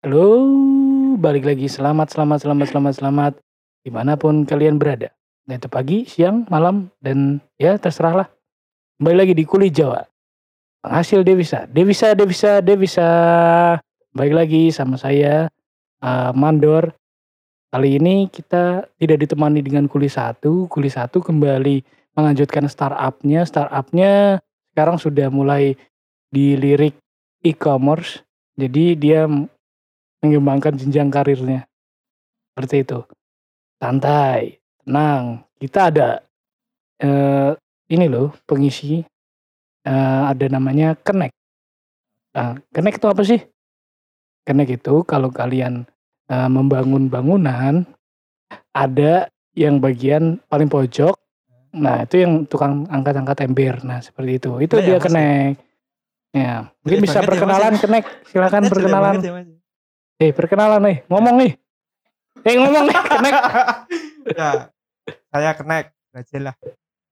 Halo, 0.00 0.32
balik 1.20 1.44
lagi. 1.44 1.68
Selamat 1.68 2.08
selamat 2.08 2.40
selamat 2.40 2.66
selamat 2.72 2.94
selamat 2.96 3.32
di 3.84 3.92
mana 3.92 4.16
pun 4.16 4.48
kalian 4.48 4.80
berada. 4.80 5.12
Entah 5.44 5.60
itu 5.60 5.68
pagi, 5.68 5.98
siang, 6.08 6.48
malam, 6.48 6.88
dan 7.04 7.36
ya 7.60 7.76
terserahlah. 7.76 8.32
Kembali 8.96 9.16
lagi 9.20 9.36
di 9.36 9.44
Kuli 9.44 9.68
Jawa. 9.68 10.00
Penghasil 10.80 11.20
devisa, 11.20 11.68
devisa, 11.68 12.16
devisa, 12.16 12.64
devisa. 12.64 13.08
Baik 14.16 14.32
lagi 14.32 14.72
sama 14.72 14.96
saya, 14.96 15.52
uh, 16.00 16.32
Mandor. 16.32 16.96
Kali 17.68 18.00
ini 18.00 18.32
kita 18.32 18.88
tidak 18.96 19.20
ditemani 19.20 19.60
dengan 19.60 19.84
Kuli 19.84 20.08
satu. 20.08 20.64
Kuli 20.72 20.88
satu 20.88 21.20
kembali 21.20 21.84
melanjutkan 22.16 22.64
startupnya. 22.72 23.44
Startupnya 23.44 24.40
sekarang 24.72 24.96
sudah 24.96 25.28
mulai 25.28 25.76
dilirik 26.32 26.96
e-commerce. 27.44 28.24
Jadi 28.56 28.96
dia 28.96 29.28
mengembangkan 30.20 30.76
jenjang 30.76 31.08
karirnya. 31.08 31.66
Seperti 32.52 32.84
itu. 32.84 33.00
Santai, 33.80 34.60
tenang. 34.84 35.44
Kita 35.56 35.88
ada 35.88 36.20
eh, 37.00 37.52
ini 37.92 38.06
loh 38.06 38.32
pengisi 38.44 39.00
eh, 39.84 40.22
ada 40.28 40.46
namanya 40.52 40.92
Connect. 41.00 41.34
Nah, 42.36 42.60
Connect 42.70 42.96
itu 43.00 43.08
apa 43.08 43.22
sih? 43.24 43.40
Connect 44.44 44.70
itu 44.76 44.94
kalau 45.08 45.32
kalian 45.32 45.88
eh, 46.28 46.50
membangun 46.52 47.08
bangunan 47.08 47.88
ada 48.76 49.28
yang 49.56 49.80
bagian 49.80 50.38
paling 50.46 50.68
pojok. 50.68 51.16
Nah, 51.70 52.02
itu 52.02 52.26
yang 52.26 52.44
tukang 52.50 52.82
angkat-angkat 52.90 53.46
ember. 53.46 53.78
Nah, 53.86 54.02
seperti 54.02 54.42
itu. 54.42 54.50
Itu 54.58 54.74
Nah, 54.78 54.82
ya, 54.82 54.86
dia 54.86 54.96
ya. 54.96 55.00
Connect. 55.00 55.56
Ya, 56.30 56.54
mungkin 56.86 56.98
bisa 57.02 57.18
ya, 57.18 57.22
Mas, 57.22 57.28
perkenalan 57.30 57.72
ya. 57.74 57.80
Connect. 57.82 58.06
Silakan 58.30 58.62
perkenalan. 58.70 59.14
ya. 59.22 59.59
Eh, 60.20 60.36
perkenalan 60.36 60.84
nih. 60.84 60.96
Ngomong 61.08 61.34
nih. 61.40 61.52
Eh, 62.44 62.54
ngomong 62.60 62.84
nih, 62.92 62.96
Connect. 63.08 63.40
ya, 64.38 64.48
saya 65.32 65.50
kenek 65.56 65.96
aja 66.12 66.38
lah. 66.44 66.54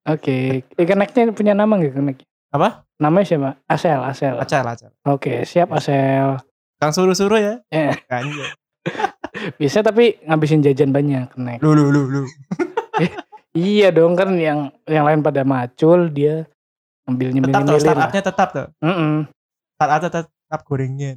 Oke, 0.09 0.61
eh, 0.61 0.87
Connect-nya 0.87 1.33
punya 1.33 1.56
nama 1.56 1.73
nggak 1.73 1.97
Connect? 1.97 2.20
Apa? 2.53 2.84
Namanya 3.00 3.25
siapa? 3.25 3.50
Asel, 3.65 4.00
Asel. 4.05 4.37
Acar, 4.37 4.65
acar. 4.69 4.92
Oke, 5.09 5.48
siap 5.48 5.73
Asel. 5.73 6.37
Kang 6.77 6.92
suruh-suruh 6.92 7.41
ya. 7.41 7.55
Eh, 7.73 7.97
Kan 8.05 8.28
ya. 8.28 8.53
bisa 9.61 9.81
tapi 9.81 10.20
ngabisin 10.28 10.61
jajan 10.61 10.93
banyak 10.93 11.33
Connect. 11.33 11.65
Lu 11.65 11.72
lu 11.72 11.89
lu 11.89 12.03
lu. 12.12 12.22
Iya 13.59 13.91
dong 13.91 14.15
kan 14.15 14.39
yang 14.39 14.70
yang 14.87 15.03
lain 15.03 15.19
pada 15.25 15.43
macul 15.43 16.12
dia 16.15 16.47
ambil 17.11 17.34
nyemil 17.34 17.50
Tetap 17.50 17.67
tuh 17.67 17.81
startupnya 17.81 18.22
tetap 18.22 18.48
tuh. 18.55 18.69
Mm-mm. 18.84 19.27
Startup 19.75 20.00
tetap, 20.05 20.25
tetap 20.31 20.61
gorengan. 20.62 21.17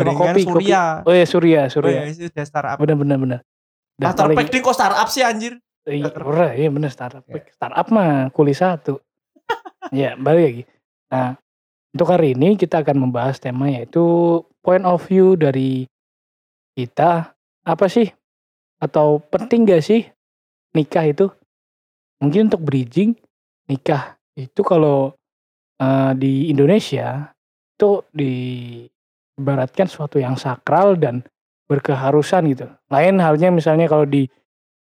Gorengan 0.00 0.18
kopi, 0.30 0.42
kopi. 0.42 0.52
Surya. 0.64 0.82
Oh 1.02 1.14
ya 1.14 1.26
Surya, 1.26 1.60
Oh 1.60 1.70
Surya. 1.70 1.98
ya, 1.98 2.02
itu 2.06 2.26
udah 2.26 2.46
startup. 2.46 2.76
Bener 2.78 2.96
bener. 2.96 3.40
Udah 3.98 4.10
Startup 4.12 4.34
paling- 4.34 4.50
ding 4.50 4.62
kok 4.62 4.76
startup 4.76 5.08
sih 5.08 5.22
anjir. 5.22 5.58
Iya, 5.82 6.12
ora, 6.14 6.52
iya 6.52 6.68
bener 6.68 6.92
startup. 6.92 7.24
Startup 7.48 7.86
mah 7.88 8.28
kuli 8.30 8.52
satu. 8.52 9.00
ya, 9.90 10.14
balik 10.14 10.42
lagi. 10.44 10.62
Nah, 11.08 11.32
untuk 11.90 12.08
hari 12.08 12.36
ini 12.36 12.54
kita 12.54 12.84
akan 12.84 13.08
membahas 13.08 13.40
tema 13.40 13.66
yaitu 13.66 14.04
point 14.60 14.84
of 14.84 15.00
view 15.02 15.32
dari 15.32 15.88
kita 16.72 17.32
apa 17.64 17.86
sih 17.88 18.12
atau 18.78 19.18
penting 19.18 19.64
gak 19.64 19.80
sih 19.80 20.04
nikah 20.72 21.04
itu? 21.04 21.26
Mungkin 22.20 22.52
untuk 22.52 22.62
bridging 22.62 23.16
nikah 23.64 24.14
itu 24.34 24.60
kalau 24.60 25.16
eh, 25.76 26.12
di 26.14 26.52
Indonesia 26.52 27.32
itu 27.72 28.04
diibaratkan 29.38 29.86
suatu 29.86 30.18
yang 30.18 30.34
sakral 30.34 30.98
dan 30.98 31.22
berkeharusan 31.70 32.42
gitu. 32.50 32.66
Lain 32.90 33.22
halnya 33.22 33.54
misalnya 33.54 33.86
kalau 33.86 34.02
di 34.02 34.26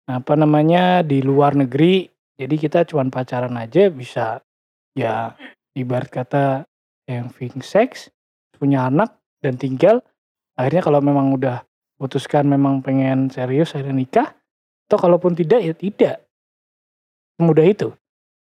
apa 0.06 0.38
namanya 0.38 1.02
di 1.02 1.26
luar 1.26 1.58
negeri 1.58 2.06
jadi 2.38 2.56
kita 2.60 2.80
cuman 2.86 3.10
pacaran 3.10 3.58
aja 3.58 3.90
bisa 3.90 4.46
ya 4.94 5.34
ibarat 5.74 6.12
kata 6.12 6.70
having 7.10 7.64
sex 7.66 8.14
punya 8.60 8.92
anak 8.92 9.16
dan 9.40 9.56
tinggal 9.56 10.04
akhirnya 10.60 10.84
kalau 10.86 11.00
memang 11.00 11.34
udah 11.34 11.64
putuskan 11.98 12.46
memang 12.46 12.84
pengen 12.84 13.32
serius 13.32 13.74
akhirnya 13.74 13.96
nikah 13.96 14.30
atau 14.86 14.98
kalaupun 15.00 15.34
tidak 15.34 15.66
ya 15.66 15.74
tidak. 15.74 16.16
Semudah 17.40 17.66
itu. 17.66 17.90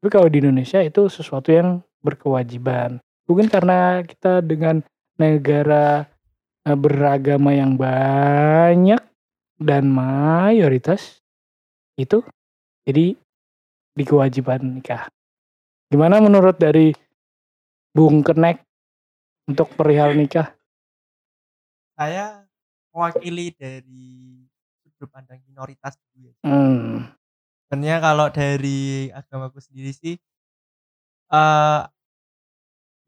Tapi 0.02 0.09
kalau 0.12 0.28
di 0.28 0.44
Indonesia 0.44 0.84
itu 0.84 1.08
sesuatu 1.08 1.47
yang 1.53 1.80
berkewajiban. 2.03 3.00
Mungkin 3.24 3.47
karena 3.47 4.03
kita 4.03 4.44
dengan 4.44 4.84
negara 5.23 6.03
eh, 6.67 6.78
beragama 6.78 7.56
yang 7.56 7.79
banyak 7.79 9.00
dan 9.56 9.88
mayoritas 9.88 11.23
itu 11.95 12.19
jadi 12.84 13.16
di 13.94 14.03
kewajiban 14.03 14.81
nikah. 14.81 15.07
Gimana 15.88 16.19
menurut 16.19 16.57
dari 16.57 16.91
Bung 17.94 18.25
Kenek 18.25 18.66
untuk 19.45 19.69
perihal 19.78 20.17
nikah? 20.17 20.51
Saya 21.94 22.41
mewakili 22.89 23.53
dari 23.53 24.41
sudut 24.81 25.13
pandang 25.13 25.39
minoritas 25.45 25.94
dulu 26.09 26.33
ya. 26.33 26.35
Hmm, 26.41 27.13
Sebenarnya 27.69 27.97
kalau 28.01 28.28
dari 28.33 29.09
agamaku 29.13 29.62
sendiri 29.62 29.94
sih 29.94 30.16
eh 31.33 31.81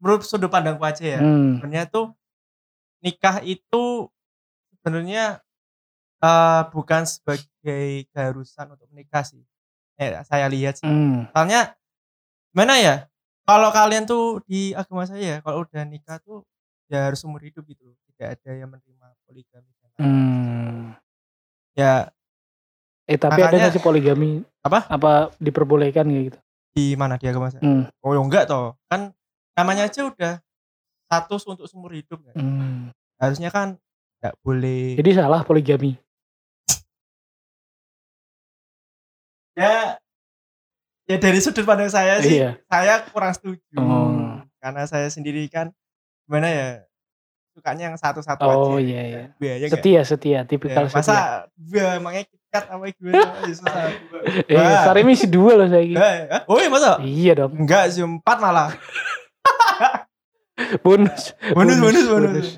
menurut 0.06 0.22
sudut 0.22 0.46
pandangku 0.46 0.86
aja 0.86 1.02
ya. 1.02 1.18
hmm, 1.18 1.58
Sebenarnya 1.58 1.90
tuh 1.90 2.14
nikah 3.02 3.42
itu 3.42 4.06
sebenarnya 4.78 5.42
eh 6.16 6.62
bukan 6.70 7.02
sebagai 7.04 8.06
keharusan 8.14 8.70
untuk 8.70 8.86
menikah 8.94 9.26
sih. 9.26 9.42
Eh, 9.98 10.14
saya 10.22 10.46
lihat 10.46 10.78
sih. 10.78 10.86
hmm, 10.86 11.34
Soalnya 11.34 11.74
mana 12.54 12.78
ya? 12.78 12.96
Kalau 13.42 13.74
kalian 13.74 14.06
tuh 14.06 14.38
di 14.46 14.70
agama 14.72 15.02
saya 15.02 15.42
kalau 15.42 15.66
udah 15.66 15.82
nikah 15.82 16.22
tuh 16.22 16.46
ya 16.86 17.10
harus 17.10 17.18
umur 17.26 17.42
hidup 17.42 17.66
gitu. 17.66 17.90
Tidak 18.14 18.38
ada 18.38 18.50
yang 18.54 18.70
menerima 18.70 19.06
poligami 19.26 19.70
hmm. 19.98 20.94
Ya 21.74 22.14
Eh 23.06 23.14
tapi 23.18 23.38
ada 23.38 23.50
Makanya- 23.50 23.70
nggak 23.70 23.74
sih 23.74 23.82
poligami? 23.82 24.30
Apa? 24.62 24.86
Apa 24.86 25.30
diperbolehkan 25.38 26.06
kayak 26.06 26.24
gitu? 26.30 26.38
di 26.76 26.92
mana 26.92 27.16
di 27.16 27.24
agama 27.24 27.48
saya? 27.48 27.64
Hmm, 27.64 27.88
Oh 28.04 28.12
ya 28.12 28.20
enggak 28.20 28.44
toh. 28.52 28.76
Kan 28.92 29.15
namanya 29.56 29.82
aja 29.84 30.04
udah 30.04 30.34
status 31.02 31.42
untuk 31.46 31.64
seumur 31.64 31.90
hidup 31.90 32.20
kan. 32.20 32.34
hmm. 32.34 32.92
Harusnya 33.16 33.48
kan 33.48 33.80
nggak 34.18 34.34
boleh. 34.40 34.94
Jadi 34.94 35.10
salah 35.12 35.40
poligami. 35.40 35.96
ya 39.54 39.96
ya 41.06 41.16
dari 41.16 41.40
sudut 41.40 41.64
pandang 41.64 41.88
saya 41.88 42.20
sih 42.20 42.36
Iya. 42.36 42.60
saya 42.66 43.00
kurang 43.08 43.32
setuju 43.32 43.62
Oh. 43.74 44.36
karena 44.58 44.84
saya 44.84 45.08
sendiri 45.08 45.48
kan 45.48 45.72
gimana 46.22 46.44
ya 46.46 46.68
sukanya 47.50 47.88
yang 47.88 47.96
satu-satu 47.96 48.42
Oh 48.42 48.76
aja 48.76 48.84
iya 48.84 49.02
iya. 49.02 49.24
Gue 49.34 49.48
ya? 49.56 49.66
Setia 49.66 50.00
setia, 50.04 50.32
Ya, 50.34 50.40
tipikal 50.44 50.84
setia. 50.84 51.00
masa 51.00 51.16
gue 51.56 51.80
emangnya 51.80 52.28
kikat 52.28 52.64
apa 52.68 52.84
gimana 52.92 53.16
ya 53.16 53.48
susah 53.48 53.84
Eh, 54.44 54.56
Wah. 54.60 54.84
Sarimi 54.84 55.16
sih 55.16 55.24
dua 55.26 55.56
loh 55.56 55.64
saya. 55.64 55.88
Eh, 55.88 56.44
oh 56.44 56.60
iya 56.60 56.68
masa 56.68 57.00
Iya 57.00 57.32
dong. 57.38 57.52
enggak 57.56 57.88
sih 57.88 58.04
empat 58.04 58.36
malah 58.36 58.76
Bonus. 60.84 61.34
bonus 61.54 61.76
bonus 61.76 61.78
Bonus, 61.80 62.06
bonus, 62.06 62.06
bonus. 62.10 62.48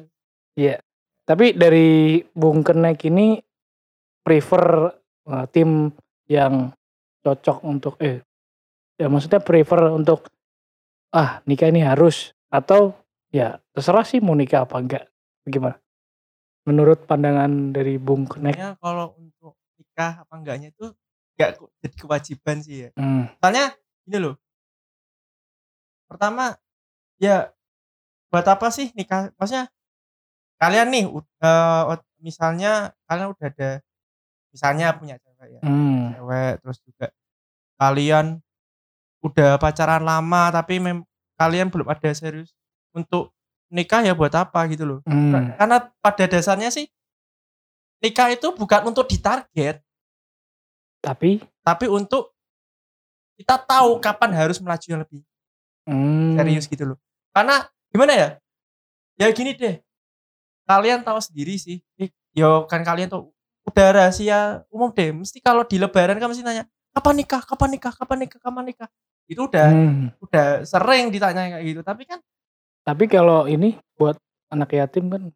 Tapi 1.28 1.52
dari 1.52 2.24
Bung 2.32 2.64
Kenek 2.64 3.04
ini 3.04 3.36
prefer 4.24 4.88
uh, 5.28 5.44
tim 5.52 5.92
yang 6.24 6.72
cocok 7.20 7.58
untuk 7.68 8.00
eh 8.00 8.24
ya 8.96 9.12
maksudnya 9.12 9.44
prefer 9.44 9.92
untuk 9.92 10.32
ah 11.12 11.44
nikah 11.44 11.68
ini 11.68 11.84
harus 11.84 12.32
atau 12.48 12.96
ya 13.28 13.60
terserah 13.76 14.08
sih 14.08 14.24
mau 14.24 14.32
nikah 14.32 14.64
apa 14.64 14.80
enggak. 14.80 15.04
Gimana? 15.44 15.76
Menurut 16.64 17.04
pandangan 17.04 17.76
dari 17.76 18.00
Bung 18.00 18.24
Kenek. 18.24 18.56
Kalau 18.80 19.12
untuk 19.20 19.60
nikah 19.76 20.24
apa 20.24 20.32
enggaknya 20.32 20.72
itu 20.72 20.96
enggak 21.36 21.60
jadi 21.84 21.96
kewajiban 22.00 22.56
sih 22.64 22.76
ya. 22.88 22.90
Hmm, 22.96 23.28
soalnya 23.36 23.76
ini 24.08 24.16
loh. 24.16 24.40
Pertama 26.08 26.56
ya 27.20 27.52
buat 28.28 28.44
apa 28.44 28.68
sih 28.68 28.92
nikah 28.92 29.32
maksudnya 29.36 29.72
kalian 30.60 30.88
nih 30.92 31.04
ot- 31.08 32.08
misalnya 32.20 32.92
kalian 33.08 33.32
udah 33.32 33.46
ada 33.46 33.70
misalnya 34.52 34.86
punya 34.96 35.16
cewek 35.22 35.48
ya 35.58 35.60
hmm, 35.62 36.18
cewek 36.18 36.52
terus 36.60 36.78
juga 36.82 37.06
kalian 37.78 38.42
udah 39.22 39.58
pacaran 39.58 40.02
lama 40.02 40.42
tapi 40.54 40.78
mem 40.82 41.02
kalian 41.38 41.70
belum 41.70 41.86
ada 41.86 42.10
serius 42.10 42.54
untuk 42.90 43.30
nikah 43.70 44.02
ya 44.02 44.16
buat 44.16 44.32
apa 44.34 44.64
gitu 44.72 44.84
loh. 44.84 45.00
Hmm, 45.06 45.54
karena 45.54 45.86
pada 46.00 46.24
dasarnya 46.26 46.72
sih 46.72 46.88
nikah 48.02 48.34
itu 48.34 48.50
bukan 48.56 48.90
untuk 48.90 49.06
ditarget. 49.06 49.78
Tapi? 50.98 51.38
Tapi 51.62 51.86
untuk 51.86 52.34
kita 53.38 53.54
tahu 53.54 54.02
kapan 54.02 54.34
harus 54.34 54.58
melaju 54.58 54.86
yang 54.90 55.00
lebih 55.06 55.22
hmm, 55.86 56.34
serius 56.34 56.66
gitu 56.66 56.94
loh. 56.94 56.98
Karena 57.30 57.62
gimana 57.88 58.12
ya 58.14 58.28
ya 59.16 59.28
gini 59.32 59.52
deh 59.54 59.80
kalian 60.68 61.00
tahu 61.00 61.16
sendiri 61.16 61.56
sih. 61.56 61.80
Yo 62.36 62.68
kan 62.68 62.84
kalian 62.84 63.08
tuh 63.08 63.32
udah 63.64 63.86
rahasia 63.88 64.62
umum 64.68 64.92
deh. 64.92 65.10
Mesti 65.16 65.40
kalau 65.40 65.64
di 65.64 65.80
lebaran 65.80 66.20
kan 66.20 66.28
mesti 66.28 66.44
nanya, 66.44 66.68
"Kapan 66.92 67.24
nikah? 67.24 67.40
Kapan 67.40 67.68
nikah? 67.72 67.92
Kapan 67.96 68.16
nikah? 68.20 68.38
Kapan 68.40 68.64
nikah?" 68.68 68.88
Itu 69.24 69.48
udah 69.48 69.68
Hmm. 69.72 70.12
udah 70.20 70.68
sering 70.68 71.08
ditanya 71.08 71.56
kayak 71.56 71.64
gitu. 71.64 71.80
Tapi 71.80 72.04
kan 72.04 72.20
Tapi 72.84 73.04
kalau 73.04 73.44
ini 73.44 73.76
buat 73.96 74.16
anak 74.48 74.72
yatim 74.72 75.12
kan 75.12 75.28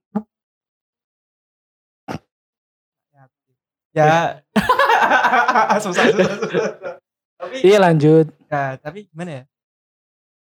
ya 3.92 4.40
susah, 5.84 6.04
susah, 6.08 6.36
susah. 6.40 6.96
Tapi 7.36 7.54
iya 7.60 7.76
lanjut. 7.76 8.30
ya, 8.48 8.76
tapi 8.80 9.04
gimana 9.08 9.42
ya? 9.42 9.44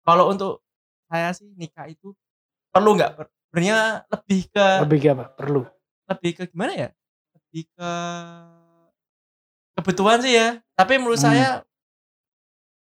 Kalau 0.03 0.29
untuk 0.29 0.62
saya 1.13 1.29
sih 1.37 1.53
nikah 1.53 1.85
itu 1.85 2.17
perlu 2.73 2.97
nggak? 2.97 3.29
Sebenarnya 3.53 4.09
lebih 4.09 4.41
ke 4.49 4.67
Lebih 4.89 4.99
ke 4.99 5.09
apa? 5.13 5.25
Perlu. 5.37 5.63
lebih 6.09 6.31
ke 6.41 6.43
gimana 6.49 6.73
ya? 6.73 6.89
Lebih 7.37 7.69
ke 7.77 7.91
kebutuhan 9.77 10.25
sih 10.25 10.33
ya. 10.33 10.57
Tapi 10.73 10.97
menurut 10.97 11.21
Hmm. 11.21 11.29
saya 11.29 11.49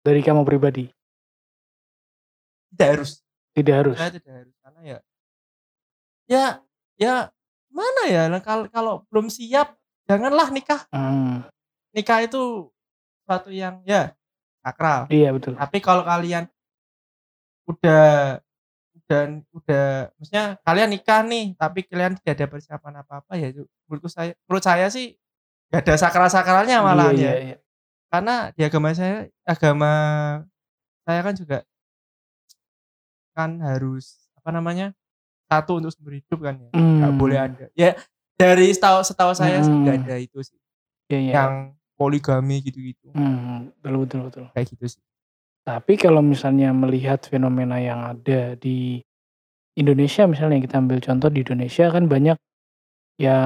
Dari 0.02 0.18
kamu 0.18 0.42
pribadi. 0.42 0.90
tidak 2.74 2.88
harus. 2.98 3.10
Tidak 3.54 3.74
harus. 3.74 3.96
Saya 3.98 4.12
tidak 4.14 4.32
harus 4.34 4.54
karena 4.62 4.80
ya 4.84 4.98
ya 6.28 6.44
ya 7.00 7.14
mana 7.72 8.02
ya 8.06 8.22
kalau 8.38 8.64
kalau 8.70 8.94
belum 9.10 9.26
siap 9.30 9.74
janganlah 10.06 10.50
nikah. 10.50 10.86
Hmm. 10.90 11.42
Nikah 11.94 12.22
itu 12.22 12.70
suatu 13.26 13.50
yang 13.50 13.82
ya 13.82 14.14
sakral. 14.62 15.06
Iya 15.10 15.34
betul. 15.34 15.54
Tapi 15.58 15.78
kalau 15.82 16.06
kalian 16.06 16.46
udah 17.68 18.40
udah 18.98 19.20
udah 19.52 19.88
maksudnya 20.16 20.44
kalian 20.60 20.88
nikah 20.90 21.20
nih 21.22 21.52
tapi 21.54 21.84
kalian 21.84 22.16
tidak 22.16 22.34
ada 22.34 22.46
persiapan 22.48 22.94
apa-apa 23.00 23.32
ya 23.36 23.52
itu 23.52 23.62
menurut 23.86 24.08
saya 24.08 24.32
menurut 24.44 24.64
saya 24.64 24.86
sih 24.88 25.16
gak 25.68 25.84
ada 25.84 25.94
sakral-sakralnya 25.96 26.80
malah 26.80 27.12
iya, 27.12 27.16
ya. 27.16 27.20
iya, 27.20 27.34
iya. 27.44 27.56
Karena 28.08 28.34
di 28.56 28.62
agama 28.64 28.88
saya 28.92 29.28
agama 29.44 29.92
saya 31.04 31.20
kan 31.20 31.34
juga 31.36 31.58
kan 33.32 33.50
harus 33.60 34.28
apa 34.34 34.50
namanya 34.50 34.96
satu 35.46 35.78
untuk 35.78 35.92
seumur 35.92 36.16
hidup 36.16 36.40
kan 36.42 36.54
ya 36.58 36.68
nggak 36.72 37.12
Hmm. 37.12 37.20
boleh 37.20 37.38
ada 37.38 37.64
ya 37.72 37.94
dari 38.34 38.68
setahu 38.68 39.00
setahu 39.02 39.32
saya 39.32 39.60
sih 39.60 39.72
nggak 39.72 39.96
Hmm. 39.96 40.04
ada 40.04 40.16
itu 40.18 40.38
sih 40.42 40.58
Iya, 41.08 41.18
iya. 41.20 41.32
yang 41.40 41.52
poligami 41.96 42.60
gitu-gitu 42.60 43.08
Hmm, 43.12 43.72
betul 43.80 44.04
betul 44.04 44.20
betul. 44.28 44.44
kayak 44.52 44.66
gitu 44.68 44.84
sih 44.88 45.02
Tapi 45.68 46.00
kalau 46.00 46.24
misalnya 46.24 46.72
melihat 46.72 47.20
fenomena 47.28 47.76
yang 47.76 48.00
ada 48.16 48.56
di 48.56 49.04
Indonesia 49.76 50.24
misalnya 50.24 50.64
kita 50.64 50.80
ambil 50.80 50.96
contoh 51.04 51.28
di 51.28 51.44
Indonesia 51.44 51.92
kan 51.92 52.08
banyak 52.08 52.40
ya 53.20 53.36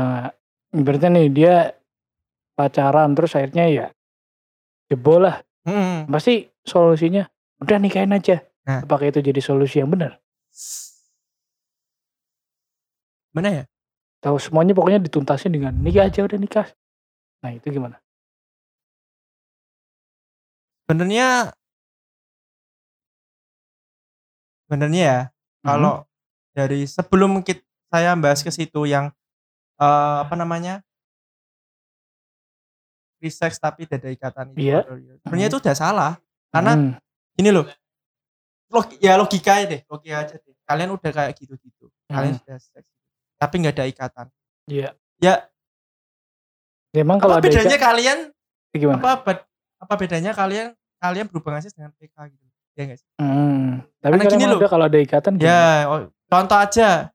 ibaratnya 0.70 1.18
nih 1.18 1.28
dia 1.34 1.54
pacaran 2.54 3.18
terus 3.18 3.34
akhirnya 3.34 3.66
ya 3.66 3.86
jebol 4.86 5.26
lah. 5.26 5.42
Hmm. 5.66 6.06
Pasti 6.06 6.46
solusinya 6.62 7.26
udah 7.58 7.76
nikahin 7.82 8.14
aja. 8.14 8.38
Nah. 8.70 8.86
Apakah 8.86 9.10
itu 9.10 9.18
jadi 9.18 9.42
solusi 9.42 9.82
yang 9.82 9.90
benar? 9.90 10.22
mana 13.32 13.48
ya 13.48 13.64
Tahu 14.20 14.36
semuanya 14.36 14.76
pokoknya 14.76 15.00
dituntasin 15.02 15.50
dengan 15.50 15.74
nikah 15.74 16.06
aja 16.06 16.22
udah 16.22 16.38
nikah. 16.38 16.68
Nah 17.42 17.50
itu 17.50 17.66
gimana? 17.74 17.98
sebenarnya 20.92 21.56
sebenarnya 24.72 25.02
ya 25.04 25.20
Hmm. 25.60 25.68
kalau 25.68 25.94
dari 26.50 26.88
sebelum 26.88 27.38
kita, 27.38 27.60
saya 27.86 28.16
bahas 28.16 28.40
ke 28.40 28.48
situ 28.48 28.82
yang 28.82 29.12
eh, 29.76 30.16
apa 30.18 30.32
namanya 30.32 30.80
sex 33.22 33.54
tapi 33.56 33.84
tidak 33.84 34.00
ada 34.00 34.10
ikatan 34.10 34.46
itu 34.50 34.58
Iya. 34.64 34.80
sebenarnya 35.22 35.48
itu 35.48 35.58
udah 35.58 35.76
salah 35.76 36.12
karena 36.48 36.72
Hmm, 36.72 36.92
ini 37.36 37.50
loh 37.50 37.68
log, 38.68 38.88
ya 38.98 39.14
logika 39.14 39.62
deh 39.62 39.84
logika 39.84 40.16
aja 40.18 40.34
deh 40.34 40.54
kalian 40.64 40.90
udah 40.90 41.10
kayak 41.12 41.32
gitu 41.36 41.54
gitu 41.56 41.86
kalian 42.08 42.34
Hmm. 42.34 42.40
sudah 42.42 42.58
seks 42.58 42.88
tapi 43.36 43.54
nggak 43.60 43.74
ada 43.76 43.84
ikatan 43.86 44.26
Iya. 44.64 44.90
ya 45.18 45.34
Emang 46.92 47.16
kalau 47.18 47.38
apa 47.38 47.44
bedanya 47.44 47.72
ikat- 47.72 47.84
kalian 47.84 48.18
gimana? 48.70 48.98
apa 48.98 49.46
apa 49.78 49.94
bedanya 49.94 50.32
kalian 50.32 50.74
kalian 50.98 51.26
berhubungan 51.26 51.60
seks 51.60 51.72
dengan 51.72 51.94
PK 51.94 52.16
gitu 52.28 52.46
ya 52.72 52.82
nggak 52.86 52.98
sih 52.98 53.08
Hmm, 53.18 53.80
tapi 53.98 54.16
Karena 54.18 54.32
gini 54.32 54.44
loh. 54.48 54.60
kalau 54.66 54.84
ada 54.86 54.98
ikatan? 54.98 55.32
Ya, 55.38 55.86
oh, 55.86 56.00
contoh 56.26 56.58
aja. 56.58 57.12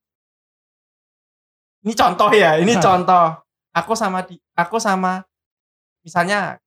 Ini 1.81 1.93
contoh 1.93 2.29
ya, 2.31 2.57
ini 2.57 2.73
Hah. 2.75 2.83
contoh. 2.83 3.25
Aku 3.71 3.93
sama 3.93 4.25
di, 4.25 4.35
aku 4.51 4.81
sama, 4.81 5.21
misalnya, 6.01 6.57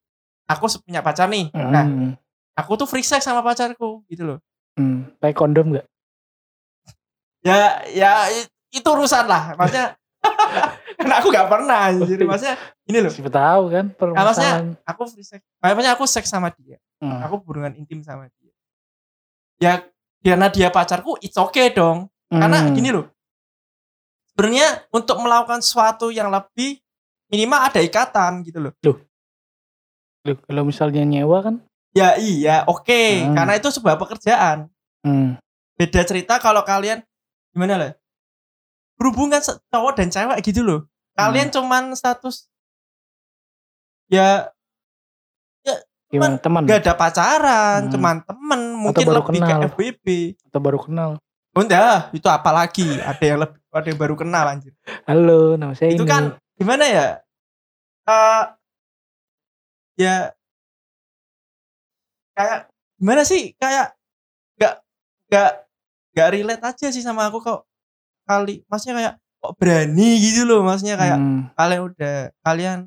aku 0.47 0.71
punya 0.81 1.01
pacar 1.01 1.27
nih. 1.27 1.51
Nah, 1.51 1.83
Hmm, 1.83 2.11
aku 2.55 2.77
tuh 2.77 2.87
free 2.87 3.03
sex 3.03 3.25
sama 3.25 3.41
pacarku, 3.41 4.07
gitu 4.07 4.25
loh. 4.25 4.39
hmm. 4.77 5.19
pakai 5.19 5.35
kondom 5.35 5.75
nggak? 5.75 5.87
Ya, 7.43 7.83
ya 7.89 8.29
itu 8.71 8.85
urusan 8.87 9.27
lah. 9.27 9.57
Maksudnya, 9.57 9.97
karena 10.97 11.15
aku 11.19 11.29
gak 11.29 11.49
pernah. 11.49 11.89
Jadi 11.91 12.23
maksudnya, 12.23 12.57
ini 12.87 12.99
loh. 13.01 13.11
Siapa 13.11 13.29
tahu 13.29 13.63
kan 13.69 13.85
Nah, 13.91 14.23
maksudnya, 14.23 14.55
permasalahan. 14.55 14.67
aku 14.87 15.03
free 15.09 15.27
sex. 15.27 15.41
Maksudnya 15.59 15.93
aku 15.93 16.05
seks 16.07 16.29
sama 16.29 16.49
dia. 16.55 16.77
Hmm. 17.01 17.19
Aku 17.25 17.41
hubungan 17.43 17.73
intim 17.75 18.01
sama 18.01 18.29
dia. 18.31 18.40
Ya, 19.61 19.85
karena 20.25 20.49
dia 20.49 20.73
pacarku, 20.73 21.21
it's 21.21 21.37
okay 21.37 21.69
dong. 21.71 22.09
Karena 22.33 22.65
Hmm. 22.65 22.73
gini 22.73 22.89
loh. 22.89 23.12
Sebenarnya 24.33 24.89
untuk 24.89 25.21
melakukan 25.21 25.61
sesuatu 25.61 26.09
yang 26.09 26.33
lebih 26.33 26.81
minimal 27.29 27.61
ada 27.61 27.85
ikatan 27.85 28.41
gitu 28.41 28.59
loh. 28.59 28.73
Loh, 30.25 30.37
kalau 30.49 30.65
misalnya 30.65 31.05
nyewa 31.05 31.45
kan? 31.45 31.55
Ya 31.93 32.17
iya, 32.17 32.65
oke. 32.65 33.29
Hmm. 33.29 33.37
Karena 33.37 33.53
itu 33.61 33.69
sebuah 33.69 34.01
pekerjaan. 34.01 34.73
Hmm. 35.05 35.37
Beda 35.77 36.01
cerita 36.09 36.41
kalau 36.41 36.65
kalian 36.65 37.05
gimana 37.53 37.77
lah? 37.77 37.93
Berhubungan 38.97 39.41
cowok 39.45 39.93
dan 39.97 40.09
cewek 40.09 40.41
gitu 40.45 40.65
loh. 40.65 40.81
Kalian 41.17 41.53
cuman 41.53 41.93
status 41.93 42.49
ya 44.09 44.49
Gimana 46.11 46.43
teman 46.43 46.67
gak 46.67 46.83
ada 46.83 46.99
pacaran, 46.99 47.87
Hmm. 47.87 47.93
cuman 47.95 48.17
temen, 48.27 48.60
mungkin 48.81 49.05
baru 49.05 49.21
lebih 49.21 49.29
ke 49.29 49.44
kenal. 49.44 49.61
FBB. 49.69 50.06
atau 50.49 50.61
baru 50.61 50.79
kenal? 50.81 51.11
Udah, 51.50 52.09
itu 52.11 52.27
apa 52.27 52.50
lagi? 52.50 52.87
Ada 52.97 53.25
yang 53.27 53.38
lebih 53.43 53.59
ada 53.71 53.87
yang 53.87 53.99
baru 53.99 54.15
kenal 54.15 54.44
anjir. 54.47 54.73
Halo, 55.05 55.55
nama 55.55 55.75
saya 55.75 55.93
itu 55.93 56.03
ini. 56.03 56.10
kan 56.10 56.22
gimana 56.55 56.84
ya 56.84 57.06
Eh 58.03 58.43
ya 59.99 60.32
kayak 62.32 62.60
gimana 62.96 63.22
sih 63.22 63.53
kayak 63.56 63.93
gak 64.56 64.75
gak 65.29 65.53
gak 66.13 66.29
relate 66.32 66.65
aja 66.65 66.87
sih 66.89 67.05
sama 67.05 67.29
aku 67.29 67.41
kok 67.41 67.69
kali 68.25 68.65
maksudnya 68.67 68.94
kayak 68.96 69.15
kok 69.41 69.53
berani 69.56 70.08
gitu 70.19 70.44
loh 70.44 70.60
maksudnya 70.60 70.96
kayak 70.96 71.19
Hmm, 71.20 71.49
kalian 71.55 71.81
udah 71.87 72.17
kalian 72.41 72.79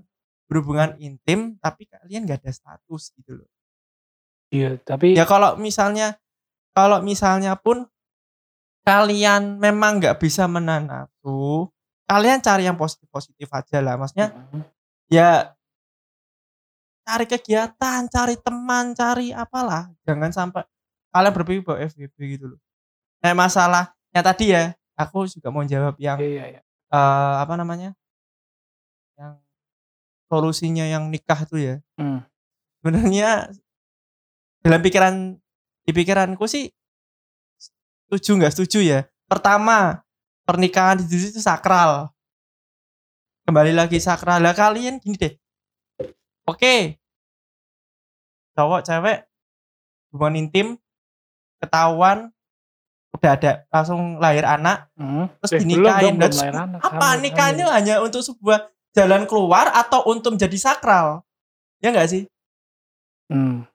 berhubungan 0.45 0.97
intim 0.97 1.57
tapi 1.57 1.85
kalian 1.85 2.25
gak 2.25 2.41
ada 2.45 2.51
status 2.51 3.13
gitu 3.13 3.41
loh 3.41 3.47
iya, 4.53 4.77
tapi 4.77 5.17
ya 5.17 5.25
kalau 5.25 5.57
misalnya 5.57 6.21
kalau 6.77 7.01
misalnya 7.01 7.57
pun 7.57 7.89
kalian 8.85 9.57
memang 9.57 9.97
nggak 9.97 10.21
bisa 10.21 10.45
menahan 10.45 10.85
nafsu 10.85 11.65
kalian 12.05 12.39
cari 12.45 12.69
yang 12.69 12.77
positif 12.77 13.09
positif 13.09 13.49
aja 13.49 13.81
lah 13.81 13.97
maksudnya 13.97 14.29
Hmm, 14.29 14.61
ya 15.09 15.55
cari 17.03 17.25
kegiatan, 17.27 18.07
cari 18.07 18.35
teman, 18.39 18.95
cari 18.95 19.35
apalah. 19.35 19.91
Jangan 20.07 20.31
sampai 20.31 20.63
kalian 21.11 21.33
berpikir 21.35 21.61
bahwa 21.61 21.83
FBB 21.83 22.15
gitu 22.39 22.45
loh. 22.55 22.59
Nah 23.21 23.35
masalahnya 23.35 24.21
tadi 24.23 24.55
ya, 24.55 24.71
aku 24.95 25.27
juga 25.27 25.51
mau 25.51 25.63
jawab 25.67 25.99
yang 25.99 26.17
iya, 26.17 26.57
iya, 26.57 26.61
eh, 26.89 27.35
apa 27.43 27.53
namanya, 27.59 27.91
yang 29.19 29.37
solusinya 30.31 30.87
yang 30.87 31.11
nikah 31.11 31.43
itu 31.43 31.57
ya. 31.59 31.75
Hmm. 31.99 32.23
Sebenarnya 32.81 33.51
dalam 34.63 34.79
pikiran 34.79 35.13
di 35.83 35.91
pikiranku 35.91 36.47
sih 36.47 36.71
setuju 38.07 38.39
nggak 38.39 38.53
setuju 38.55 38.79
ya. 38.79 38.99
Pertama 39.27 39.99
pernikahan 40.43 40.97
di 40.97 41.07
situ 41.09 41.35
itu 41.35 41.41
sakral. 41.41 42.07
Kembali 43.43 43.75
lagi 43.75 43.99
sakral. 43.99 44.39
Lah 44.39 44.53
kalian 44.53 44.97
gini 44.97 45.19
deh. 45.19 45.33
Oke. 46.45 46.95
Cowok 48.53 48.81
cewek 48.81 49.25
hubungan 50.13 50.37
intim 50.39 50.67
ketahuan 51.57 52.29
udah 53.11 53.31
ada 53.33 53.51
langsung 53.67 54.17
lahir 54.17 54.43
anak 54.43 54.89
Hmm. 54.93 55.25
terus 55.39 55.51
Eh, 55.51 55.59
belum 55.59 55.69
dinikahin. 55.81 56.13
belum 56.15 56.33
lahir 56.35 56.55
anak, 56.55 56.79
apa 56.81 57.05
hamil, 57.07 57.21
nikah 57.21 57.47
ini 57.49 57.61
hamil. 57.61 57.69
hanya 57.71 57.95
untuk 57.99 58.21
sebuah 58.21 58.59
jalan 58.91 59.25
keluar 59.25 59.69
atau 59.69 60.05
untuk 60.05 60.33
menjadi 60.33 60.53
sakral? 60.55 61.25
Ya 61.77 61.89
enggak 61.89 62.09
sih? 62.09 62.23
Hmm. 63.27 63.65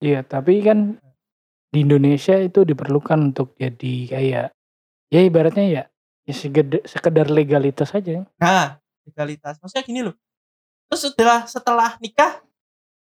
Iya, 0.00 0.24
tapi 0.24 0.60
kan 0.60 0.96
di 1.70 1.78
Indonesia 1.80 2.34
itu 2.34 2.64
diperlukan 2.64 3.30
untuk 3.30 3.54
jadi 3.54 3.94
kayak 4.08 4.46
Ya 5.10 5.20
ibaratnya 5.20 5.66
ya, 5.66 5.82
ya 6.22 6.32
sekedar, 6.32 6.86
sekedar 6.86 7.26
legalitas 7.26 7.90
aja. 7.90 8.22
Nah, 8.38 8.78
legalitas. 9.02 9.58
Maksudnya 9.58 9.82
gini 9.82 10.00
loh. 10.06 10.14
Terus 10.86 11.10
setelah 11.10 11.50
setelah 11.50 11.98
nikah 11.98 12.38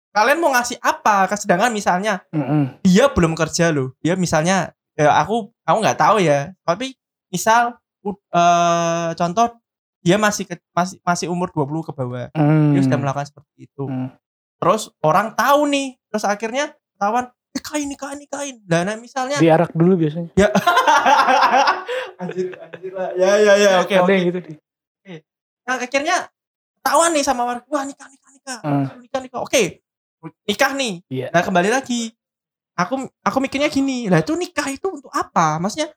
kalian 0.09 0.41
mau 0.41 0.57
ngasih 0.57 0.81
apa? 0.81 1.29
Sedangkan 1.37 1.69
misalnya 1.69 2.25
Mm-mm. 2.33 2.81
dia 2.81 3.12
belum 3.12 3.37
kerja 3.37 3.69
loh. 3.69 3.93
Dia 4.01 4.17
misalnya 4.17 4.73
ya 4.97 5.12
aku 5.21 5.53
aku 5.69 5.79
nggak 5.85 6.01
tahu 6.01 6.25
ya. 6.25 6.57
Tapi 6.65 6.97
misal 7.29 7.77
u- 8.01 8.17
eh, 8.17 9.09
contoh 9.21 9.53
dia 10.01 10.17
masih 10.17 10.49
ke- 10.49 10.65
masih 10.73 10.97
masih 11.05 11.27
umur 11.29 11.53
20 11.53 11.85
ke 11.85 11.93
bawah. 11.93 12.33
Hmm. 12.33 12.73
Dia 12.73 12.89
sudah 12.89 12.97
melakukan 12.97 13.29
seperti 13.29 13.69
itu. 13.69 13.85
Hmm. 13.85 14.17
Terus 14.57 14.89
orang 15.05 15.37
tahu 15.37 15.69
nih. 15.69 16.01
Terus 16.12 16.25
akhirnya 16.28 16.76
ketahuan 16.92 17.33
nikahin 17.57 17.88
nikahin 17.88 18.19
nikahin. 18.21 18.57
Dan 18.69 18.85
nah, 18.85 18.97
misalnya 19.00 19.40
Diarak 19.40 19.73
dulu 19.73 19.97
biasanya. 19.97 20.28
ya 20.37 20.49
anjir 22.21 22.52
anjir 22.61 22.92
lah. 22.92 23.11
Ya 23.16 23.40
ya 23.40 23.52
ya 23.57 23.69
oke 23.81 23.92
Ada 23.97 24.04
oke. 24.04 24.12
yang 24.12 24.25
gitu 24.28 24.40
di. 24.45 24.52
Nah, 25.62 25.78
akhirnya 25.78 26.16
ketahuan 26.81 27.11
nih 27.16 27.25
sama 27.25 27.42
warga. 27.49 27.64
Wah 27.73 27.85
nikah 27.88 28.09
nikah 28.12 28.31
nikah. 28.37 28.59
Hmm. 28.61 28.85
Nikah 29.00 29.21
nikah. 29.25 29.40
Oke. 29.40 29.81
Nikah 30.45 30.73
nih. 30.76 30.92
Iya. 31.09 31.26
Nah 31.33 31.42
kembali 31.42 31.71
lagi. 31.73 32.12
Aku 32.76 33.09
aku 33.25 33.38
mikirnya 33.40 33.73
gini. 33.73 34.12
Lah 34.12 34.21
itu 34.21 34.37
nikah 34.37 34.69
itu 34.69 34.87
untuk 34.92 35.12
apa? 35.12 35.57
Maksudnya 35.57 35.88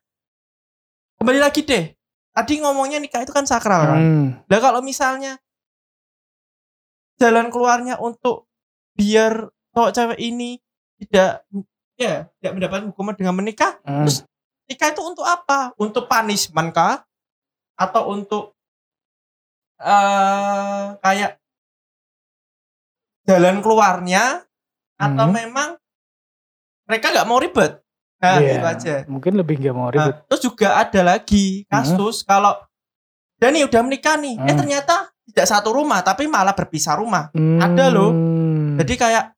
kembali 1.19 1.39
lagi 1.43 1.61
deh. 1.67 1.91
Tadi 2.35 2.53
ngomongnya 2.63 2.99
nikah 2.99 3.23
itu 3.23 3.31
kan 3.31 3.47
sakral 3.47 3.83
kan. 3.87 3.99
Hmm. 3.99 4.27
Lah 4.47 4.59
kalau 4.59 4.79
misalnya 4.79 5.39
jalan 7.15 7.47
keluarnya 7.47 7.95
untuk 7.99 8.51
biar 8.95 9.54
cowok 9.75 9.91
cewek 9.91 10.19
ini 10.19 10.55
tidak 10.97 11.43
ya 11.95 12.31
tidak 12.39 12.51
mendapat 12.55 12.79
hukuman 12.87 13.11
dengan 13.13 13.35
menikah, 13.35 13.75
Hmm. 13.83 14.07
Terus- 14.07 14.23
nikah 14.65 14.87
itu 14.89 15.01
untuk 15.03 15.23
apa? 15.23 15.75
Untuk 15.75 16.07
punishment 16.07 16.71
kah? 16.71 17.03
Atau 17.75 18.07
untuk 18.09 18.55
eh 19.77 20.83
kayak 20.97 21.35
jalan 23.25 23.59
keluarnya 23.59 24.47
atau 24.95 25.25
Hmm. 25.27 25.35
memang 25.35 25.69
mereka 26.87 27.11
nggak 27.11 27.27
mau 27.27 27.37
ribet? 27.37 27.83
Nah, 28.15 28.39
Iya. 28.39 28.47
gitu 28.47 28.65
aja. 28.65 28.95
Mungkin 29.05 29.35
lebih 29.35 29.59
nggak 29.59 29.75
mau 29.75 29.91
ribet. 29.91 30.15
Nah, 30.15 30.23
terus 30.25 30.41
juga 30.41 30.79
ada 30.79 31.01
lagi 31.05 31.67
kasus 31.67 32.23
kalau 32.23 32.55
Dani 33.35 33.67
udah 33.67 33.81
menikah 33.83 34.15
nih, 34.15 34.39
eh 34.39 34.47
Hmm. 34.47 34.59
ternyata 34.63 34.95
tidak 35.27 35.43
satu 35.45 35.75
rumah 35.75 35.99
tapi 35.99 36.23
malah 36.25 36.55
berpisah 36.55 36.95
rumah. 36.95 37.27
Hmm. 37.35 37.59
ada 37.59 37.91
loh. 37.91 38.15
Jadi 38.79 38.95
kayak 38.95 39.34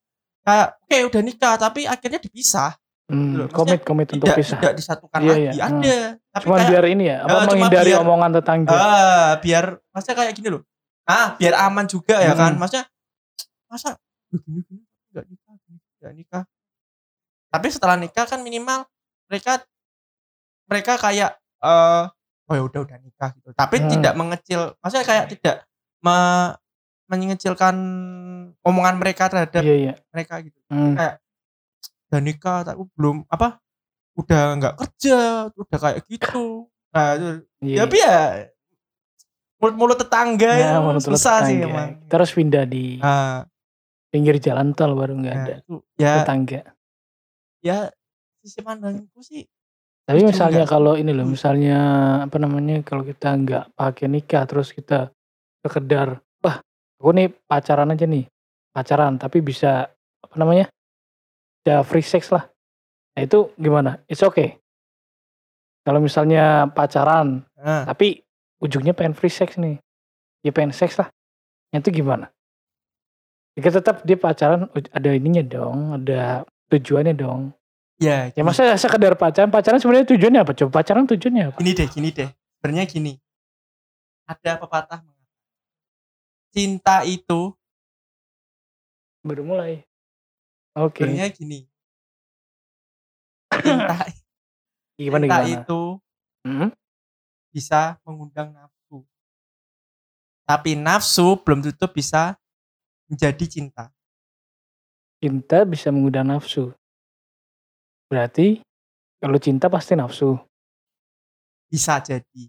kayak 0.47 0.67
oke 0.79 0.97
udah 1.11 1.21
nikah 1.21 1.53
tapi 1.57 1.83
akhirnya 1.83 2.17
dipisah. 2.17 2.71
Hmm, 3.07 3.47
komit 3.49 3.83
komit 3.83 4.07
untuk 4.09 4.27
Tidak 4.27 4.35
pisah. 4.35 4.57
tidak 4.57 4.73
disatukan 4.75 5.19
Iya, 5.19 5.27
lagi. 5.29 5.43
iya. 5.49 5.63
Ada. 5.65 5.97
Tapi 6.29 6.43
Cuma 6.43 6.55
kayak 6.57 6.69
biar 6.69 6.85
ini 6.87 7.03
ya, 7.05 7.17
apa 7.17 7.27
cuma 7.29 7.39
menghindari 7.45 7.87
biar- 7.89 8.01
omongan 8.01 8.31
tetangga. 8.33 8.71
ah 8.73 9.31
biar 9.37 9.65
maksudnya 9.89 10.15
kayak 10.17 10.33
gini 10.33 10.47
loh. 10.49 10.61
Ah, 11.03 11.27
biar 11.33 11.53
aman 11.57 11.85
juga 11.85 12.15
ya 12.17 12.31
Hmm. 12.31 12.39
kan. 12.41 12.51
Maksudnya 12.57 12.85
masa 13.65 13.89
gini 14.29 14.59
gini 14.61 14.83
enggak 15.07 15.25
nikah, 15.25 15.53
gini, 15.57 15.77
nggak 15.97 16.13
nikah. 16.15 16.43
Tapi 17.47 17.67
setelah 17.69 17.95
nikah 17.95 18.25
kan 18.25 18.39
minimal 18.39 18.79
mereka 19.25 19.63
mereka 20.65 20.93
kayak 20.97 21.31
eh 21.57 22.05
oh 22.43 22.53
ya 22.53 22.63
udah 22.65 22.79
udah 22.81 22.97
nikah 22.97 23.31
gitu. 23.33 23.49
Tapi 23.53 23.75
Hmm. 23.77 23.87
tidak 23.89 24.13
mengecil, 24.13 24.61
maksudnya 24.77 25.05
kayak 25.05 25.25
tidak 25.31 25.55
me- 26.01 26.55
mengecilkan 27.07 27.75
omongan 28.61 28.95
mereka 28.95 29.27
terhadap 29.27 29.59
Iya 29.59 29.75
iya. 29.75 29.93
mereka 30.09 30.39
gitu. 30.39 30.59
Hmm. 30.67 30.95
Udah 32.07 32.19
nikah 32.19 32.59
tapi 32.63 32.83
belum 32.93 33.23
apa? 33.27 33.59
Udah 34.13 34.55
nggak 34.55 34.75
kerja, 34.75 35.19
udah 35.51 35.77
kayak 35.77 35.97
gitu. 36.05 36.67
Nah, 36.89 37.07
itu 37.13 37.27
Iya. 37.61 37.77
tapi 37.83 37.97
ya 37.97 38.17
mulut-mulut 39.57 39.97
tetangga 39.97 40.51
Ya, 40.53 40.69
itu 40.69 40.79
menurut 40.79 41.03
susah 41.03 41.35
sih 41.43 41.57
tetangga. 41.57 41.67
emang. 41.67 41.89
Kita 42.03 42.13
harus 42.15 42.31
pindah 42.31 42.63
di 42.63 42.85
Nah, 42.97 43.41
pinggir 44.07 44.35
jalan 44.37 44.71
tol 44.71 44.93
baru 44.93 45.13
nggak 45.15 45.33
nah, 45.33 45.43
ada 45.43 45.53
itu 45.59 45.75
ya 45.95 46.13
tetangga. 46.21 46.61
ya 47.59 47.77
sisi 48.39 48.59
pandangku 48.61 49.19
sih 49.19 49.43
Tapi 50.03 50.23
misalnya 50.23 50.63
kalau 50.63 50.95
ini 50.95 51.11
loh, 51.11 51.27
Hmm. 51.27 51.35
misalnya 51.35 51.77
apa 52.23 52.37
namanya 52.37 52.79
kalau 52.79 53.03
kita 53.03 53.27
nggak 53.35 53.75
pakai 53.75 54.07
nikah 54.07 54.47
terus 54.47 54.71
kita 54.71 55.11
sekedar 55.59 56.23
aku 56.97 57.09
nih 57.13 57.27
pacaran 57.45 57.93
aja 57.93 58.05
nih 58.05 58.25
pacaran 58.73 59.17
tapi 59.17 59.41
bisa 59.41 59.89
apa 60.21 60.35
namanya 60.37 60.69
ya 61.65 61.83
free 61.83 62.05
sex 62.05 62.31
lah. 62.31 62.47
Nah 63.17 63.21
itu 63.25 63.51
gimana? 63.57 63.99
It's 64.07 64.23
okay. 64.23 64.55
Kalau 65.83 66.03
misalnya 66.03 66.67
pacaran 66.71 67.47
nah, 67.55 67.87
tapi 67.87 68.21
ujungnya 68.59 68.91
pengen 68.91 69.15
free 69.15 69.31
sex 69.31 69.55
nih, 69.55 69.79
ya 70.43 70.51
pengen 70.51 70.75
seks 70.75 70.99
lah. 70.99 71.07
Nah, 71.71 71.79
Itu 71.79 71.91
gimana? 71.91 72.27
Jika 73.55 73.81
tetap 73.81 74.03
dia 74.03 74.15
pacaran 74.19 74.69
ada 74.71 75.09
ininya 75.11 75.41
dong, 75.41 75.95
ada 75.97 76.43
tujuannya 76.69 77.15
dong. 77.17 77.51
ya, 77.97 78.29
Ya 78.35 78.41
masa 78.45 78.75
sekedar 78.77 79.15
pacaran, 79.17 79.49
pacaran 79.49 79.79
sebenarnya 79.81 80.07
tujuannya 80.13 80.39
apa? 80.43 80.53
Coba 80.53 80.83
pacaran 80.83 81.07
tujuannya 81.07 81.43
apa? 81.51 81.57
gini 81.59 81.71
deh 81.73 81.87
gini 81.89 82.09
deh 82.13 82.29
sebenarnya 82.59 82.85
gini 82.85 83.13
ada 84.27 84.51
pepatah 84.59 84.99
cinta 86.57 87.05
itu 87.05 87.53
Baru 89.21 89.43
mulai. 89.43 89.83
Oke. 90.73 91.03
sebenarnya 91.05 91.29
gini 91.29 91.59
cinta, 93.61 93.95
Gimana 94.95 95.23
cinta 95.23 95.37
gimana? 95.37 95.61
itu 95.61 95.81
Hmm? 96.41 96.69
bisa 97.51 97.99
mengundang 98.01 98.49
nafsu 98.49 99.03
tapi 100.47 100.73
nafsu 100.73 101.35
belum 101.43 101.59
tentu 101.59 101.85
bisa 101.91 102.39
menjadi 103.05 103.45
cinta 103.45 103.91
Cinta 105.17 105.65
bisa 105.65 105.89
mengundang 105.89 106.29
nafsu. 106.29 106.71
Berarti 108.05 108.61
kalau 109.17 109.41
cinta 109.41 109.65
pasti 109.65 109.97
nafsu. 109.97 110.37
bisa 111.67 111.97
jadi 111.99 112.43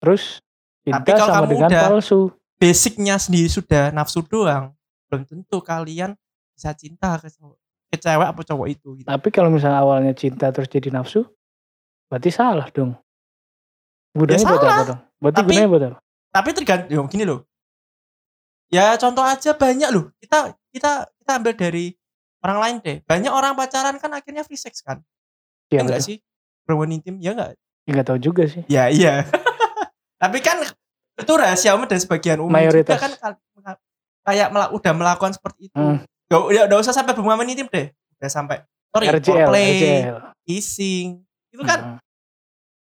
Terus 0.00 0.40
cinta 0.80 1.04
Tapi 1.04 1.10
kalau 1.12 1.28
sama 1.28 1.44
kamu 1.44 1.52
dengan 1.52 1.70
udah- 1.70 1.84
palsu. 1.92 2.20
Basicnya 2.56 3.16
sendiri 3.16 3.46
sudah 3.46 3.90
nafsu 3.90 4.20
doang 4.22 4.72
belum 5.06 5.22
tentu 5.22 5.60
kalian 5.60 6.16
bisa 6.52 6.72
cinta 6.72 7.14
ke 7.16 7.28
cowok 7.28 7.56
ke 7.86 7.96
cewek 7.96 8.26
apa 8.26 8.40
cowok 8.42 8.66
itu 8.66 8.88
gitu. 8.96 9.06
Tapi 9.06 9.28
kalau 9.30 9.48
misalnya 9.48 9.78
awalnya 9.78 10.10
cinta 10.10 10.50
terus 10.50 10.66
jadi 10.66 10.90
nafsu, 10.90 11.22
berarti 12.08 12.28
salah 12.28 12.66
dong. 12.68 12.98
Gunanya 14.10 14.42
Ya 14.42 14.48
buat 14.48 14.64
apa 14.64 14.82
dong? 14.84 15.00
Berarti 15.16 15.36
Tapi- 15.38 15.48
gunanya 15.52 15.70
buat 15.70 15.84
apa? 15.86 15.98
tapi 16.26 16.52
tergantung 16.52 17.08
gini 17.08 17.24
loh 17.24 17.48
ya 18.68 18.92
contoh 19.00 19.24
aja 19.24 19.56
banyak 19.56 19.88
loh 19.88 20.12
kita 20.20 20.52
kita 20.68 21.08
kita 21.16 21.32
ambil 21.32 21.56
dari 21.56 21.96
orang 22.42 22.58
lain 22.60 22.76
deh 22.84 22.96
banyak 23.02 23.32
orang 23.32 23.56
pacaran 23.56 23.96
kan 23.96 24.12
akhirnya 24.12 24.44
free 24.44 24.60
sex 24.60 24.84
kan 24.84 25.00
ya 25.72 25.80
Ya, 25.80 25.80
enggak 25.80 26.04
sih 26.04 26.20
berhubungan 26.68 27.00
intim 27.00 27.16
ya 27.24 27.32
enggak 27.32 27.56
Ya, 27.88 27.90
nggak 27.94 28.04
tahu 28.04 28.18
juga 28.20 28.44
sih. 28.44 28.68
ya 28.68 28.92
iya 28.92 29.24
tapi 30.20 30.44
kan 30.44 30.60
itu 31.16 31.32
rahasia 31.32 31.72
umum 31.72 31.84
dan 31.84 31.96
sebagian 31.96 32.38
umum 32.38 32.52
Mayoritas. 32.52 32.92
juga 32.92 33.00
kan 33.00 33.12
kayak 34.22 34.48
mela- 34.50 34.68
udah 34.70 34.92
melakukan 34.92 35.32
seperti 35.32 35.68
itu 35.68 35.76
Hmm. 35.76 36.02
Gak, 36.26 36.42
ya, 36.50 36.66
udah 36.66 36.76
usah 36.76 36.90
sampai 36.90 37.12
berhubungan 37.12 37.46
intim 37.46 37.66
deh 37.66 37.88
udah 38.18 38.26
sampai 38.26 38.58
sorry 38.88 39.06
RJL, 39.08 39.22
foreplay 39.22 39.66
RJL. 39.72 40.16
kissing 40.42 41.08
itu 41.48 41.62
kan 41.62 41.78
Hmm. 41.78 41.98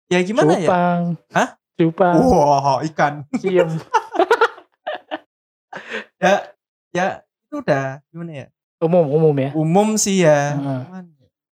ya 0.07 0.19
gimana 0.21 0.53
ya 0.53 0.67
Cupang. 0.67 1.01
Hah? 1.31 1.49
Cupang. 1.73 2.15
wah 2.19 2.79
ikan 2.85 3.15
Cium. 3.35 3.71
ya 6.19 6.35
ya 6.91 7.07
itu 7.47 7.55
udah 7.57 8.03
gimana 8.09 8.33
ya 8.35 8.47
Umum, 8.79 9.07
umum 9.09 9.35
ya. 9.35 9.51
umum 9.55 9.89
sih 9.95 10.23
ya 10.23 10.55
Hmm. 10.55 10.83
Cuman, 10.85 11.05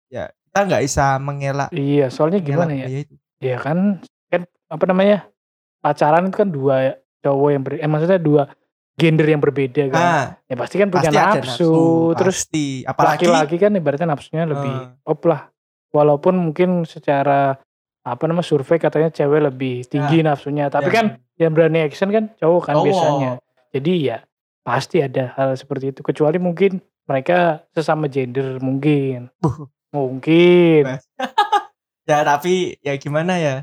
ya 0.09 0.25
kita 0.31 0.59
nggak 0.63 0.83
bisa 0.83 1.05
mengelak 1.17 1.69
Iya, 1.71 2.09
soalnya 2.09 2.41
gimana 2.41 2.69
mengelak 2.69 2.77
ya? 2.77 2.87
budaya 2.87 3.01
itu. 3.01 3.15
Ya 3.41 3.57
kan, 3.57 3.79
kan 4.27 4.41
apa 4.67 4.85
namanya? 4.85 5.19
Pacaran 5.81 6.29
itu 6.29 6.37
kan 6.37 6.49
dua 6.49 6.77
cowok 7.21 7.49
yang 7.51 7.63
ber, 7.63 7.73
eh, 7.77 7.89
maksudnya 7.89 8.17
dua 8.17 8.43
gender 8.95 9.25
yang 9.25 9.41
berbeda 9.41 9.89
kan. 9.89 9.97
nah 9.97 10.25
ya 10.45 10.55
pasti 10.55 10.77
kan 10.77 10.93
punya 10.93 11.09
pasti 11.09 11.17
nafsu, 11.17 11.41
nafsu 11.41 11.73
terus 12.21 12.37
pasti 12.45 12.67
apalagi 12.85 13.25
laki-laki 13.25 13.57
kan 13.57 13.73
ibaratnya 13.73 14.09
nafsunya 14.09 14.45
lebih 14.45 14.69
Eh. 14.69 15.09
op 15.09 15.21
lah. 15.25 15.49
Walaupun 15.91 16.37
mungkin 16.37 16.85
secara 16.85 17.57
apa 18.01 18.23
namanya 18.25 18.45
survei 18.45 18.77
katanya 18.77 19.09
cewek 19.09 19.41
lebih 19.43 19.85
tinggi 19.85 20.21
nafsunya, 20.21 20.69
tapi 20.69 20.89
ya, 20.89 20.95
kan 20.95 21.07
yang 21.35 21.53
berani 21.53 21.81
action 21.81 22.09
kan 22.09 22.29
cowok 22.37 22.63
kan 22.63 22.75
cowok. 22.77 22.85
biasanya. 22.87 23.33
Jadi 23.73 23.93
ya 24.05 24.19
pasti 24.61 25.01
ada 25.01 25.33
hal 25.35 25.57
seperti 25.57 25.91
itu 25.91 26.01
kecuali 26.01 26.37
mungkin 26.37 26.79
mereka 27.05 27.65
sesama 27.73 28.05
gender 28.07 28.61
mungkin. 28.61 29.33
Mungkin. 29.91 30.83
Mas. 30.87 31.05
ya 32.09 32.21
tapi 32.23 32.75
ya 32.81 32.95
gimana 32.97 33.39
ya 33.39 33.57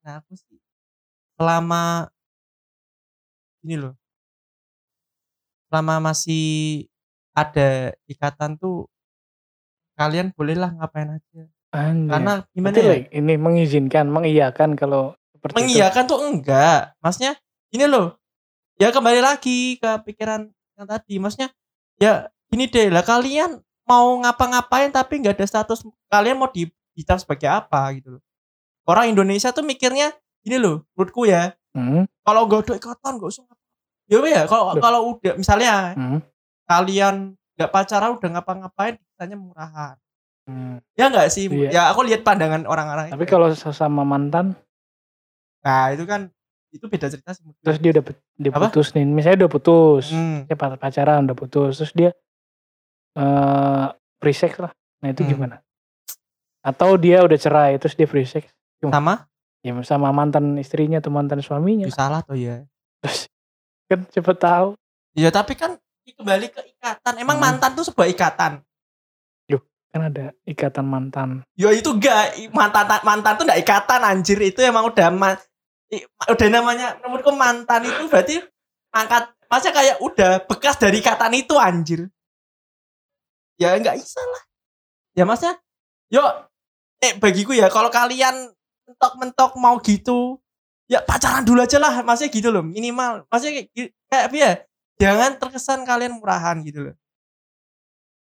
nah 0.00 0.18
aku 0.18 0.32
sih 0.34 0.49
selama 1.40 2.12
ini 3.64 3.80
loh 3.80 3.96
selama 5.72 6.12
masih 6.12 6.84
ada 7.32 7.96
ikatan 8.04 8.60
tuh 8.60 8.84
kalian 9.96 10.36
bolehlah 10.36 10.76
ngapain 10.76 11.16
aja 11.16 11.48
Anjir. 11.70 12.10
Karena 12.10 12.32
gimana 12.50 12.74
Berarti 12.74 12.82
ya? 12.82 12.90
like, 12.90 13.08
ini 13.14 13.34
mengizinkan, 13.38 14.06
mengiyakan 14.10 14.70
kalau 14.74 15.14
seperti 15.30 15.54
itu. 15.54 15.58
Mengiyakan 15.62 16.04
tuh 16.10 16.18
enggak. 16.26 16.80
Maksudnya 16.98 17.32
ini 17.70 17.84
loh. 17.86 18.18
Ya 18.74 18.90
kembali 18.90 19.22
lagi 19.22 19.78
ke 19.78 19.90
pikiran 20.02 20.50
yang 20.50 20.86
tadi. 20.90 21.22
Maksudnya 21.22 21.54
ya 22.02 22.26
gini 22.50 22.66
deh 22.66 22.90
lah 22.90 23.06
kalian 23.06 23.62
mau 23.86 24.18
ngapa-ngapain 24.18 24.90
tapi 24.90 25.22
nggak 25.22 25.38
ada 25.38 25.46
status 25.46 25.86
kalian 26.10 26.42
mau 26.42 26.50
di 26.50 26.66
dicap 26.98 27.22
sebagai 27.22 27.46
apa 27.46 27.94
gitu 27.94 28.18
loh. 28.18 28.22
Orang 28.90 29.14
Indonesia 29.14 29.54
tuh 29.54 29.62
mikirnya 29.62 30.10
ini 30.42 30.56
loh, 30.56 30.86
menurutku 30.92 31.24
ya. 31.24 31.52
Hmm, 31.70 32.04
Kalau 32.20 32.44
nggak 32.44 32.60
ada 32.64 32.74
ikatan 32.76 33.12
nggak 33.16 33.30
usah. 33.30 33.44
Ya 34.10 34.18
ya 34.20 34.42
kalau 34.44 34.74
kalau 34.76 35.00
udah 35.14 35.34
misalnya 35.34 35.94
hmm, 35.94 36.18
kalian 36.66 37.38
nggak 37.54 37.70
pacaran 37.70 38.18
udah 38.18 38.28
ngapa-ngapain 38.32 38.94
ditanya 38.96 39.36
murahan. 39.36 39.94
hmm. 40.44 40.82
Ya 40.94 41.06
nggak 41.06 41.28
sih? 41.28 41.46
Iya. 41.46 41.68
Ya 41.70 41.82
aku 41.88 42.02
lihat 42.02 42.20
pandangan 42.20 42.64
orang-orang. 42.64 43.08
Tapi 43.08 43.22
itu. 43.22 43.30
kalau 43.30 43.46
sesama 43.50 44.02
mantan, 44.02 44.58
nah 45.60 45.90
itu 45.90 46.02
kan 46.04 46.26
itu 46.70 46.86
beda 46.86 47.06
cerita 47.06 47.30
sih. 47.30 47.42
terus 47.60 47.78
dia 47.78 47.90
udah 47.92 48.04
dia 48.34 48.50
Apa? 48.50 48.66
putus 48.66 48.90
nih, 48.92 49.02
misalnya 49.04 49.46
udah 49.46 49.50
putus, 49.52 50.10
Hmm. 50.10 50.46
dia 50.46 50.54
pac- 50.54 50.74
pacaran 50.76 51.22
udah 51.22 51.36
putus, 51.36 51.78
terus 51.78 51.92
dia 51.92 52.10
eh 53.14 53.86
free 54.18 54.34
sex 54.34 54.54
lah. 54.56 54.72
Nah 55.00 55.08
itu 55.08 55.22
Hmm. 55.22 55.30
gimana? 55.30 55.56
Atau 56.60 56.94
dia 56.94 57.22
udah 57.22 57.34
cerai, 57.36 57.78
terus 57.78 57.94
dia 57.94 58.04
free 58.04 58.24
sex, 58.24 58.50
sama 58.80 59.29
ya 59.60 59.72
sama 59.84 60.10
mantan 60.10 60.56
istrinya 60.56 60.98
atau 61.00 61.12
mantan 61.12 61.44
suaminya, 61.44 61.84
itu 61.88 61.94
salah 61.94 62.20
tuh 62.24 62.36
ya. 62.36 62.64
terus 63.00 63.28
kan 63.88 64.04
cepet 64.12 64.36
tahu. 64.36 64.68
Ya 65.16 65.32
tapi 65.32 65.56
kan 65.56 65.80
kembali 66.04 66.46
ke 66.52 66.60
ikatan. 66.76 67.14
Emang 67.16 67.38
Hmm. 67.40 67.44
mantan 67.48 67.72
tuh 67.76 67.86
sebuah 67.88 68.08
ikatan. 68.12 68.60
Kan 69.90 70.06
ada 70.06 70.30
ikatan 70.46 70.86
mantan. 70.86 71.42
Ya 71.58 71.74
itu 71.74 71.90
enggak 71.90 72.38
mantan 72.54 72.86
mantan 73.02 73.34
tuh 73.34 73.42
enggak 73.42 73.58
ikatan 73.66 74.00
anjir 74.06 74.38
itu 74.38 74.62
emang 74.62 74.86
udah 74.86 75.10
man, 75.10 75.34
i- 75.90 76.06
udah 76.30 76.46
namanya 76.46 76.94
menurutku 77.02 77.34
mantan 77.34 77.90
itu 77.90 78.06
berarti 78.06 78.38
angkat 78.94 79.34
maksudnya 79.50 79.74
kayak 79.74 79.96
udah 79.98 80.32
bekas 80.46 80.78
dari 80.78 81.02
ikatan 81.02 81.34
itu 81.34 81.58
anjir. 81.58 82.06
Ya 83.58 83.74
enggak 83.74 83.98
bisa 83.98 84.22
lah. 84.22 84.42
Ya 85.18 85.26
maksudnya 85.26 85.58
yo 86.06 86.22
eh 87.02 87.18
bagiku 87.18 87.50
ya 87.50 87.66
kalau 87.66 87.90
kalian 87.90 88.46
mentok-mentok 88.90 89.54
mau 89.54 89.78
gitu 89.78 90.42
ya 90.84 90.98
pacaran 91.00 91.42
dulu 91.42 91.62
aja 91.62 91.78
lah 91.78 92.02
maksudnya 92.02 92.30
gitu 92.30 92.48
loh 92.48 92.60
minimal 92.60 93.22
maksudnya 93.26 93.62
kayak, 93.62 93.68
gi- 93.70 93.92
kayak 94.06 94.24
apa 94.26 94.36
ya 94.36 94.52
jangan 94.98 95.30
terkesan 95.36 95.80
kalian 95.82 96.12
murahan 96.14 96.58
gitu 96.60 96.90
loh 96.90 96.94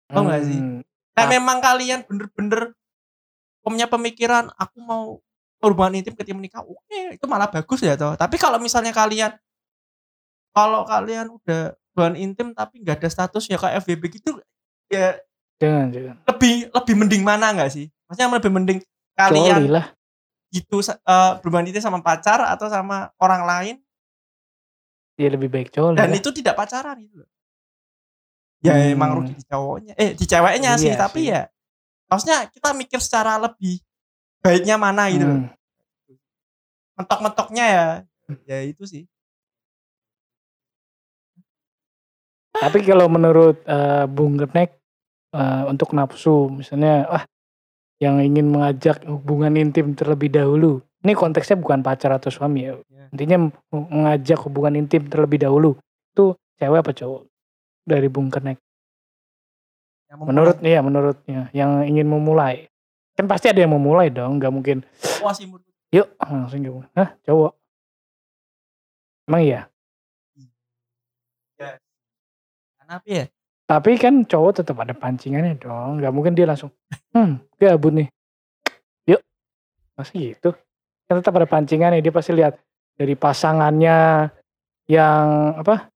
Tau 0.07 0.27
nggak 0.27 0.43
sih? 0.43 0.59
Hmm, 0.59 0.83
Kayak 1.11 1.23
Ah. 1.25 1.33
memang 1.33 1.59
kalian 1.61 2.01
bener-bener 2.03 2.75
punya 3.63 3.87
pemikiran 3.87 4.51
aku 4.55 4.77
mau 4.79 5.23
hubungan 5.61 5.95
intim 5.95 6.17
ketika 6.17 6.35
menikah, 6.35 6.63
oke 6.63 7.15
itu 7.15 7.25
malah 7.25 7.47
bagus 7.47 7.79
ya 7.79 7.95
toh. 7.95 8.17
Tapi 8.17 8.35
kalau 8.35 8.59
misalnya 8.59 8.91
kalian 8.91 9.31
kalau 10.51 10.83
kalian 10.83 11.31
udah 11.31 11.63
hubungan 11.93 12.17
intim 12.17 12.51
tapi 12.51 12.83
nggak 12.83 12.99
ada 12.99 13.09
status 13.09 13.47
ya 13.47 13.55
kayak 13.55 13.87
FWB 13.87 14.03
gitu 14.11 14.41
ya 14.89 15.15
Jangan, 15.61 15.93
jangan. 15.93 16.17
lebih 16.27 16.55
lebih 16.73 16.95
mending 16.97 17.23
mana 17.23 17.53
nggak 17.53 17.71
sih? 17.71 17.87
Maksudnya 18.09 18.35
lebih 18.35 18.51
mending 18.51 18.79
kalian 19.15 19.63
lah. 19.71 19.87
Gitu 20.51 20.83
eh 20.83 21.31
berhubungan 21.39 21.71
intim 21.71 21.81
sama 21.81 22.03
pacar 22.03 22.43
atau 22.45 22.67
sama 22.67 23.11
orang 23.17 23.43
lain 23.47 23.77
Ya 25.15 25.29
lebih 25.29 25.53
baik 25.53 25.69
coli 25.71 25.95
dan 25.95 26.09
lah. 26.09 26.17
itu 26.17 26.33
tidak 26.33 26.57
pacaran 26.57 26.97
gitu 26.97 27.21
loh. 27.21 27.31
Ya 28.61 28.73
Hmm. 28.73 28.93
emang 28.93 29.11
rugi 29.17 29.33
di 29.33 29.45
cowoknya, 29.45 29.93
eh 29.97 30.13
di 30.13 30.25
ceweknya 30.25 30.77
sih, 30.77 30.93
Iya 30.93 30.97
tapi 30.97 31.21
sih. 31.25 31.33
ya 31.33 31.43
maksudnya 32.09 32.39
kita 32.49 32.73
mikir 32.73 33.01
secara 33.01 33.37
lebih 33.37 33.81
baiknya 34.41 34.77
mana 34.77 35.09
gitu. 35.09 35.25
Hmm. 35.25 35.49
mentok-mentoknya 36.97 37.65
ya 37.65 37.87
ya 38.45 38.59
itu 38.63 38.85
sih 38.85 39.05
Tapi 42.51 42.83
kalau 42.83 43.07
menurut 43.07 43.63
eh, 43.65 44.05
Bung 44.05 44.37
Gernek 44.37 44.77
eh, 45.33 45.63
untuk 45.65 45.95
nafsu 45.95 46.51
misalnya 46.51 47.07
ah 47.09 47.25
yang 48.01 48.17
ingin 48.25 48.49
mengajak 48.49 49.05
hubungan 49.05 49.55
intim 49.61 49.93
terlebih 49.93 50.33
dahulu. 50.33 50.81
Ini 51.05 51.13
konteksnya 51.13 51.61
bukan 51.61 51.85
pacar 51.85 52.17
atau 52.17 52.33
suami 52.33 52.65
ya. 52.65 52.75
Ya. 52.89 53.05
Intinya 53.13 53.53
mengajak 53.73 54.41
hubungan 54.49 54.81
intim 54.81 55.05
terlebih 55.07 55.41
dahulu. 55.45 55.77
Itu 56.17 56.37
cewek 56.57 56.81
apa 56.81 56.93
cowok? 56.97 57.29
Dari 57.85 58.09
Bung 58.09 58.33
yang 60.11 60.19
memulai. 60.19 60.31
Menurut 60.35 60.57
iya 60.67 60.81
menurutnya 60.83 61.41
yang 61.55 61.87
ingin 61.87 62.07
memulai. 62.11 62.67
Kan 63.15 63.31
pasti 63.31 63.53
ada 63.53 63.63
yang 63.63 63.77
memulai 63.77 64.11
dong, 64.11 64.41
nggak 64.41 64.53
mungkin 64.53 64.83
Wah, 65.21 65.31
sih 65.37 65.47
menurut 65.47 65.63
yuk 65.95 66.09
langsung 66.19 66.61
gitu. 66.65 66.83
Hah, 66.97 67.15
cowok. 67.23 67.53
Emang 69.31 69.43
iya? 69.47 69.61
kenapa 72.81 73.07
ya 73.07 73.25
Tapi 73.71 73.95
kan 74.03 74.27
cowok 74.27 74.67
tetap 74.67 74.83
ada 74.83 74.91
pancingannya 74.91 75.55
dong. 75.63 76.03
Gak 76.03 76.11
mungkin 76.11 76.35
dia 76.35 76.43
langsung, 76.43 76.75
hmm, 77.15 77.55
gabut 77.55 77.95
nih. 77.95 78.09
Yuk. 79.07 79.23
Masih 79.95 80.35
gitu. 80.35 80.51
Kan 81.07 81.23
tetap 81.23 81.39
ada 81.39 81.47
pancingannya. 81.47 82.03
Dia 82.03 82.11
pasti 82.11 82.35
lihat 82.35 82.59
dari 82.99 83.15
pasangannya 83.15 84.27
yang 84.91 85.55
apa 85.55 85.87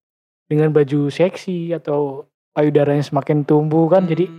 dengan 0.46 0.70
baju 0.70 1.10
seksi 1.10 1.74
atau 1.74 2.30
payudaranya 2.54 3.02
semakin 3.02 3.42
tumbuh 3.42 3.90
kan. 3.90 4.06
Jadi 4.06 4.30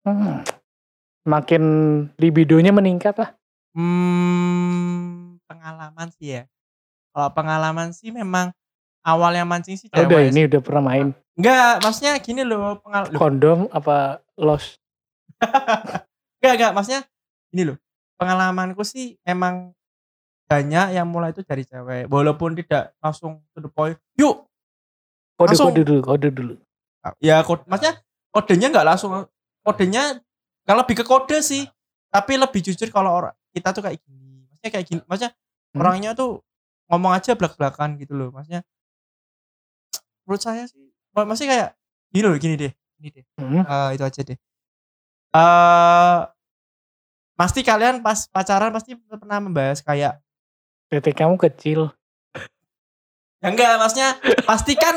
Hmm, 0.00 0.16
hmm, 0.16 0.36
semakin 1.22 1.62
libidonya 2.18 2.72
meningkat 2.72 3.14
lah. 3.14 3.30
hmm, 3.76 5.38
pengalaman 5.46 6.08
sih 6.18 6.40
ya 6.40 6.42
kalau 7.12 7.30
pengalaman 7.36 7.92
sih 7.92 8.08
memang 8.10 8.50
awalnya 9.02 9.44
mancing 9.44 9.76
sih 9.76 9.88
cewek 9.88 10.06
udah 10.06 10.20
ini 10.28 10.40
udah 10.46 10.60
pernah 10.60 10.82
main. 10.84 11.06
Enggak 11.34 11.80
maksudnya 11.80 12.14
gini 12.20 12.42
loh 12.44 12.78
pengalaman 12.80 13.16
kondom 13.16 13.58
apa 13.72 14.20
los? 14.36 14.76
enggak 16.40 16.52
enggak 16.56 16.72
maksudnya 16.72 17.02
gini 17.50 17.62
loh. 17.72 17.76
Pengalamanku 18.20 18.84
sih 18.84 19.16
emang 19.24 19.72
banyak 20.44 20.92
yang 20.92 21.06
mulai 21.08 21.32
itu 21.32 21.40
dari 21.40 21.64
cewek. 21.64 22.10
Walaupun 22.10 22.58
tidak 22.58 22.92
langsung 23.00 23.40
to 23.54 23.64
the 23.64 23.70
point 23.70 23.96
yuk 24.18 24.44
Kode 25.40 25.56
Langsung. 25.56 25.72
kode 25.72 25.82
dulu, 25.88 26.00
kode 26.04 26.28
dulu. 26.36 26.54
ya 27.16 27.40
kode, 27.40 27.64
maksudnya 27.64 27.96
kodenya 28.28 28.66
nggak 28.68 28.86
langsung 28.92 29.24
kodenya 29.64 30.20
kalau 30.68 30.84
lebih 30.84 31.00
ke 31.00 31.04
kode 31.08 31.40
sih. 31.40 31.64
Tapi 32.12 32.36
lebih 32.36 32.60
jujur 32.60 32.90
kalau 32.92 33.14
orang 33.16 33.32
kita 33.54 33.72
tuh 33.72 33.80
kayak 33.80 34.02
gini. 34.04 34.44
Maksudnya 34.50 34.70
kayak 34.70 34.86
gini 34.86 35.00
maksudnya 35.08 35.32
Hmm. 35.70 35.86
orangnya 35.86 36.18
tuh 36.18 36.42
ngomong 36.90 37.14
aja 37.14 37.38
belak 37.38 37.54
belakan 37.54 37.94
gitu 37.96 38.18
loh. 38.18 38.34
Maksudnya 38.34 38.66
menurut 40.30 40.38
saya 40.40 40.62
sih 40.64 40.78
maksudnya 41.10 41.50
kayak 41.50 41.68
gini 42.08 42.22
loh 42.22 42.38
gini 42.38 42.54
deh 42.56 42.70
gini 42.94 43.08
deh 43.12 43.24
Hmm. 43.34 43.60
Eh, 43.60 43.88
itu 43.92 44.04
aja 44.04 44.20
deh 44.22 44.38
eh 45.30 46.18
pasti 47.34 47.60
kalian 47.60 47.98
pas 47.98 48.28
pacaran 48.28 48.70
pasti 48.70 48.94
pernah 48.94 49.38
membahas 49.38 49.80
kayak 49.80 50.22
Tete 50.86 51.10
kamu 51.10 51.34
kecil. 51.36 51.90
ya 53.38 53.48
enggak 53.48 53.74
maksudnya 53.74 54.10
pasti 54.44 54.74
kan 54.74 54.94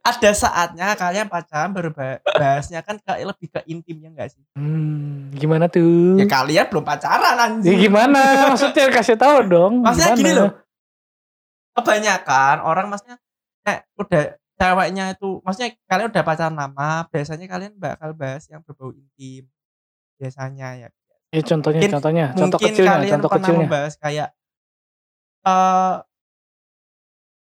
ada 0.00 0.30
saatnya 0.32 0.94
kalian 0.94 1.28
pacaran 1.28 1.70
baru 1.70 1.90
ba- 1.90 2.18
bahasnya 2.24 2.80
kan 2.80 2.96
kayak 2.98 3.28
lebih 3.28 3.46
ke 3.48 3.60
intimnya 3.64 4.08
enggak 4.08 4.28
sih 4.30 4.42
Hmm, 4.54 5.28
gimana 5.30 5.68
tuh? 5.68 6.16
ya 6.16 6.24
kalian 6.24 6.66
belum 6.66 6.82
pacaran 6.82 7.34
Ya 7.34 7.44
anjing 7.44 7.76
gimana? 7.78 8.48
Maksudnya 8.48 8.88
kasih 8.88 9.14
tahu 9.14 9.38
dong. 9.44 9.72
maksudnya 9.80 10.06
gimana? 10.08 10.18
gini 10.18 10.32
loh 10.34 10.50
kebanyakan 11.74 12.56
orang 12.60 12.86
maksudnya 12.86 13.16
eh 13.64 13.78
udah 13.94 14.22
ceweknya 14.66 15.04
itu 15.12 15.28
maksudnya 15.40 15.70
kalian 15.84 16.08
udah 16.08 16.22
pacaran 16.22 16.54
lama 16.54 16.90
biasanya 17.06 17.46
kalian 17.46 17.72
bakal 17.76 18.10
bahas 18.12 18.48
yang 18.48 18.60
berbau 18.60 18.90
intim 18.90 19.44
biasanya 20.16 20.68
ya 20.78 20.88
Ya 21.28 21.42
contohnya, 21.42 21.82
Mungkin- 21.82 21.94
contohnya, 21.94 22.26
contoh 22.32 22.56
mungkin 22.56 22.70
kecilnya, 22.70 22.92
kalian 22.94 23.12
contoh 23.12 23.28
pernah 23.28 23.42
kecilnya. 23.44 23.62
membahas 23.66 23.94
kayak 23.96 24.28
eh 25.44 25.94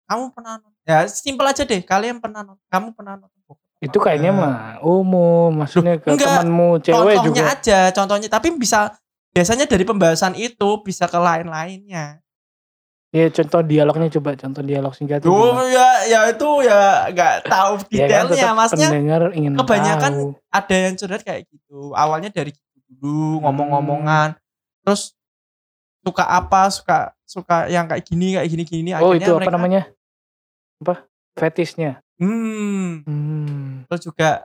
kamu 0.04 0.24
pernah 0.32 0.52
nonton 0.58 0.82
ya 0.84 0.98
simpel 1.06 1.46
aja 1.46 1.62
deh 1.62 1.80
kalian 1.82 2.16
pernah 2.18 2.40
nonton 2.42 2.64
kamu 2.66 2.88
pernah 2.92 3.14
nonton 3.14 3.32
Itu 3.76 4.00
kayaknya 4.00 4.32
Eh, 4.32 4.38
mah 4.40 4.56
umum, 4.80 5.52
maksudnya 5.52 6.00
ke 6.00 6.08
enggak, 6.08 6.40
temanmu 6.40 6.80
cewek 6.80 6.96
contohnya 6.96 7.20
juga. 7.20 7.52
aja 7.52 7.80
contohnya 7.92 8.28
tapi 8.32 8.48
bisa 8.56 8.96
biasanya 9.28 9.68
dari 9.68 9.84
pembahasan 9.84 10.32
itu 10.32 10.68
bisa 10.80 11.04
ke 11.04 11.18
lain-lainnya 11.20 12.23
Ya 13.14 13.30
contoh 13.30 13.62
dialognya 13.62 14.10
coba, 14.10 14.34
contoh 14.34 14.58
dialog. 14.60 14.90
Duh, 14.90 15.06
gimana? 15.06 15.62
ya 15.70 15.88
ya 16.04 16.20
itu 16.28 16.48
ya 16.60 16.80
nggak 17.08 17.34
tahu 17.46 17.72
Ya 17.88 18.10
kan 18.10 18.26
detailnya 18.26 18.50
maksudnya 18.52 18.88
pendengar 18.90 19.22
ingin 19.32 19.52
kebanyakan 19.54 20.12
tahu. 20.12 20.26
ada 20.50 20.74
yang 20.76 20.94
curhat 20.94 21.22
kayak 21.22 21.46
gitu 21.46 21.94
awalnya 21.94 22.28
dari 22.28 22.50
gitu 22.50 22.90
dulu 22.90 23.38
Hmm. 23.38 23.40
ngomong-ngomongan 23.46 24.28
terus 24.82 25.14
suka 26.02 26.26
apa 26.26 26.66
suka 26.68 26.98
suka 27.24 27.56
yang 27.66 27.86
kayak 27.86 28.02
gini 28.02 28.34
kayak 28.34 28.48
gini 28.50 28.62
gini 28.64 28.90
Oh 28.94 29.14
itu 29.14 29.24
apa 29.24 29.38
mereka- 29.40 29.54
namanya? 29.54 29.82
Apa? 30.80 30.94
Fetisnya. 31.32 32.02
hmm 32.16 32.90
Hmm. 33.02 33.86
terus 33.86 34.02
juga 34.02 34.42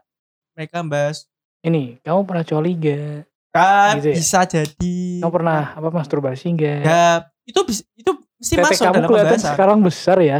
mereka 0.53 0.81
bahas 0.81 1.25
Ini, 1.59 1.97
kamu 1.99 2.21
pernah 2.23 2.45
coli 2.45 2.71
gak? 2.73 3.25
Ah, 3.51 3.97
Gitu 3.97 4.07
ya? 4.07 4.15
bisa 4.15 4.39
jadi. 4.45 4.95
Kamu 5.19 5.33
pernah 5.33 5.73
apa 5.73 5.89
masturbasi 5.89 6.47
enggak? 6.47 6.79
Ya, 6.81 7.05
itu 7.43 7.59
bis- 7.61 7.83
itu 7.93 8.13
mesti 8.39 8.53
Tete 8.53 8.63
masuk 8.63 8.81
kamu 8.81 8.95
dalam 8.95 9.07
kelihatan 9.07 9.29
pembahasan. 9.31 9.51
sekarang 9.51 9.77
besar 9.81 10.17
ya. 10.19 10.39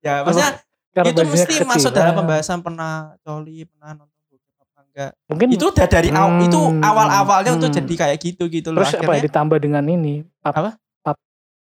Ya, 0.00 0.22
maksudnya 0.22 0.52
Karena 0.90 1.10
itu 1.10 1.20
mesti 1.26 1.54
masuk 1.60 1.66
kekecilan. 1.66 1.96
dalam 1.98 2.14
pembahasan 2.16 2.58
pernah 2.60 2.92
coli, 3.20 3.66
pernah 3.66 3.90
nonton 3.92 4.20
bokep 4.26 4.54
apa 4.56 4.80
enggak. 4.82 5.10
Mungkin 5.26 5.48
Itu 5.50 5.64
udah 5.68 5.86
dari 5.86 6.08
aw- 6.08 6.40
itu 6.40 6.60
Hmm, 6.62 6.80
awal-awalnya 6.80 7.52
untuk 7.52 7.68
hmm. 7.68 7.78
jadi 7.78 7.94
kayak 7.96 8.18
gitu 8.18 8.42
gitu 8.48 8.68
loh. 8.70 8.80
terus 8.80 8.94
apa 8.94 9.02
ya 9.02 9.08
Akhirnya 9.10 9.26
ditambah 9.26 9.58
dengan 9.58 9.84
ini 9.84 10.14
pap 10.38 10.54
Apa? 10.54 10.70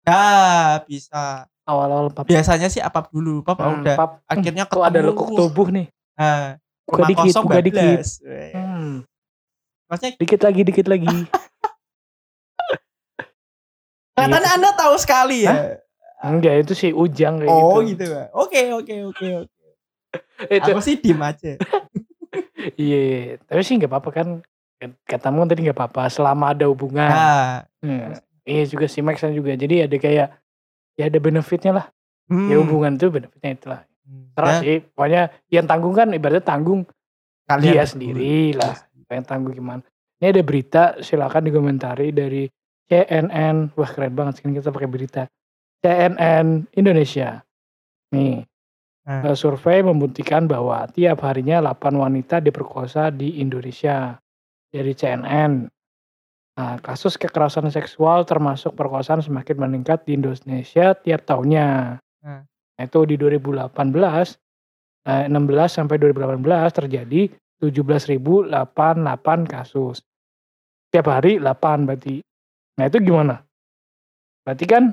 ya 0.02 0.24
bisa. 0.82 1.46
awal-awal 1.62 2.10
pap. 2.10 2.26
Biasanya 2.26 2.68
sih 2.68 2.80
apap 2.80 3.08
dulu, 3.10 3.40
pap 3.42 3.56
Hmm, 3.56 3.80
udah. 3.80 3.96
pap. 3.96 4.12
Akhirnya 4.26 4.66
Kok 4.66 4.82
ada 4.82 4.98
ketemu. 4.98 5.08
lekuk 5.08 5.30
tubuh 5.32 5.68
nih. 5.70 5.88
Nah, 6.14 6.58
Buka 6.84 7.02
dikit, 7.06 7.24
kosong 7.30 7.44
buka 7.46 7.60
dikit. 7.62 8.00
Hmm, 8.52 9.06
Maksudnya 9.86 10.12
dikit 10.18 10.40
lagi, 10.42 10.62
dikit 10.64 10.88
lagi. 10.88 11.08
katanya 14.24 14.50
Anda 14.54 14.70
tahu 14.74 14.96
sekali 14.96 15.38
ya. 15.44 15.54
Enggak, 16.22 16.54
itu 16.62 16.74
sih 16.78 16.92
ujang 16.92 17.42
kayak 17.42 17.50
Oh 17.50 17.82
gitu. 17.82 18.06
gitu. 18.06 18.14
Pak. 18.14 18.28
Oke, 18.38 18.62
oke, 18.72 18.96
oke, 19.10 19.28
oke. 19.42 19.58
Itu, 20.54 20.70
Aku 20.70 20.82
sih 20.84 21.00
diem 21.00 21.18
aja. 21.18 21.56
iya, 22.78 23.38
tapi 23.42 23.62
sih 23.62 23.76
nggak 23.76 23.90
apa-apa 23.90 24.10
kan. 24.12 24.28
Katamu 25.06 25.42
kan 25.42 25.50
tadi 25.50 25.62
nggak 25.66 25.78
apa-apa 25.78 26.10
selama 26.10 26.54
ada 26.54 26.66
hubungan. 26.66 27.06
Nah, 27.06 27.66
Hmm, 27.82 28.14
Iya 28.42 28.66
juga 28.68 28.86
sih 28.86 29.02
Max 29.02 29.22
juga. 29.24 29.54
Jadi 29.54 29.86
ada 29.86 29.98
kayak 29.98 30.28
ya 30.94 31.04
ada 31.06 31.18
benefitnya 31.18 31.72
lah. 31.74 31.86
hmm. 32.28 32.50
Ya 32.50 32.56
hubungan 32.58 32.98
tuh 32.98 33.10
benefitnya 33.10 33.52
itulah. 33.54 33.82
Hmm. 34.06 34.30
Terus 34.34 34.52
Ya, 34.52 34.62
sih, 34.62 34.78
pokoknya 34.84 35.22
yang 35.50 35.66
tanggung 35.66 35.94
kan 35.94 36.08
ibaratnya 36.10 36.42
tanggung 36.42 36.82
kalian 37.46 37.74
dia 37.74 37.86
sendiri 37.86 38.54
lah. 38.54 38.78
Yang 39.10 39.26
tanggung 39.26 39.54
gimana. 39.54 39.82
Ini 40.18 40.34
ada 40.34 40.42
berita, 40.46 40.84
silakan 41.02 41.44
dikomentari 41.44 42.14
dari 42.14 42.46
CNN. 42.92 43.72
Wah 43.80 43.88
keren 43.88 44.12
banget 44.12 44.44
sih 44.44 44.52
kita 44.52 44.76
pakai 44.76 44.92
berita. 44.92 45.24
CNN 45.80 46.68
Indonesia. 46.76 47.40
Nih, 48.12 48.44
Nah. 49.08 49.32
eh, 49.32 49.36
survei 49.40 49.82
membuktikan 49.82 50.46
bahwa 50.46 50.86
tiap 50.94 51.26
harinya 51.26 51.58
8 51.74 51.98
wanita 51.98 52.38
diperkosa 52.44 53.10
di 53.10 53.40
Indonesia. 53.42 54.20
Dari 54.72 54.96
CNN. 54.96 55.68
Nah, 56.56 56.80
kasus 56.80 57.20
kekerasan 57.20 57.68
seksual 57.72 58.24
termasuk 58.24 58.72
perkosaan 58.76 59.20
semakin 59.20 59.58
meningkat 59.60 60.08
di 60.08 60.16
Indonesia 60.16 60.96
tiap 60.96 61.28
tahunnya. 61.28 62.00
Nah. 62.24 62.42
Nah, 62.48 62.84
itu 62.88 63.04
di 63.04 63.20
2018, 63.20 64.40
eh, 65.08 65.28
16 65.28 65.76
sampai 65.76 66.00
2018 66.00 66.72
terjadi 66.72 67.28
17.088 67.60 69.44
kasus. 69.44 70.00
Tiap 70.92 71.08
hari 71.12 71.36
8 71.40 71.84
berarti. 71.84 72.24
Nah 72.76 72.86
itu 72.86 72.98
gimana? 73.00 73.44
Berarti 74.42 74.66
kan 74.66 74.84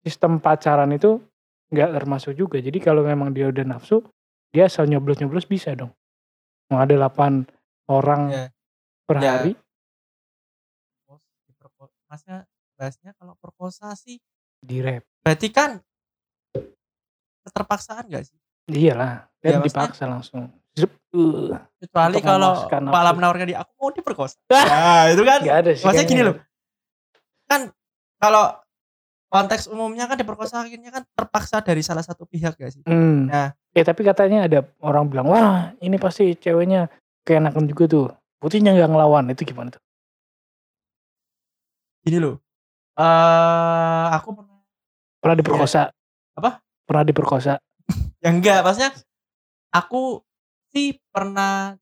sistem 0.00 0.38
pacaran 0.38 0.90
itu 0.90 1.20
nggak 1.68 1.90
termasuk 1.94 2.32
juga. 2.32 2.56
Jadi 2.56 2.78
kalau 2.78 3.02
memang 3.02 3.30
dia 3.30 3.46
udah 3.46 3.64
nafsu, 3.64 4.02
dia 4.50 4.66
asal 4.66 4.86
nyoblos-nyoblos 4.86 5.44
bisa 5.44 5.72
dong. 5.72 5.90
Mau 6.68 6.78
ada 6.78 6.94
8 6.94 7.46
orang 7.86 8.22
Ya. 8.28 8.44
per 9.04 9.16
Ya. 9.18 9.30
hari, 9.36 9.52
Masnya 12.06 12.46
bahasnya 12.78 13.10
kalau 13.18 13.34
perkosa 13.34 13.90
sih 13.92 14.22
di 14.56 14.78
rap. 14.78 15.02
berarti 15.18 15.50
kan 15.50 15.82
keterpaksaan 17.42 18.06
gak 18.06 18.24
sih? 18.24 18.38
Iyalah, 18.66 19.26
Ya, 19.40 19.58
dan 19.58 19.58
maksudnya- 19.58 19.90
dipaksa 19.90 20.04
langsung. 20.06 20.42
Zup, 20.72 20.94
uh, 21.10 21.58
Kecuali 21.78 22.18
kalau 22.20 22.62
malah 22.84 23.10
menawarkan 23.10 23.46
dia 23.48 23.58
aku 23.58 23.72
mau 23.76 23.90
diperkosa. 23.90 24.38
Nah, 24.70 25.10
itu 25.10 25.22
kan 25.22 25.38
nggak 25.40 25.58
ada 25.58 25.70
sih. 25.72 25.82
maksudnya 25.82 26.06
gini 26.06 26.22
loh. 26.22 26.36
Kan 27.46 27.70
kalau 28.18 28.54
konteks 29.30 29.70
umumnya 29.70 30.06
kan 30.06 30.18
diperkosa 30.18 30.62
akhirnya 30.62 30.90
kan 30.90 31.02
terpaksa 31.14 31.62
dari 31.62 31.82
salah 31.82 32.02
satu 32.02 32.26
pihak 32.26 32.58
gak 32.58 32.70
sih? 32.74 32.82
Hmm. 32.86 33.30
Nah. 33.30 33.54
Eh 33.76 33.84
tapi 33.84 34.06
katanya 34.06 34.46
ada 34.46 34.66
orang 34.82 35.06
bilang, 35.06 35.28
wah 35.30 35.74
ini 35.82 36.00
pasti 36.00 36.34
ceweknya 36.38 36.90
keenakan 37.26 37.66
juga 37.68 37.84
tuh. 37.86 38.06
Putihnya 38.36 38.72
nggak 38.76 38.90
ngelawan, 38.92 39.32
itu 39.32 39.48
gimana 39.48 39.72
tuh? 39.72 39.82
Gini 42.04 42.20
loh. 42.20 42.40
Eh 42.96 44.06
aku 44.16 44.32
pernah 44.32 44.56
Pernah 45.26 45.42
diperkosa? 45.42 45.90
Apa? 46.38 46.62
Pernah 46.86 47.02
diperkosa? 47.02 47.58
ya 48.22 48.30
enggak, 48.30 48.62
maksudnya 48.62 48.94
aku 49.74 50.22
sih 50.70 51.02
pernah 51.10 51.74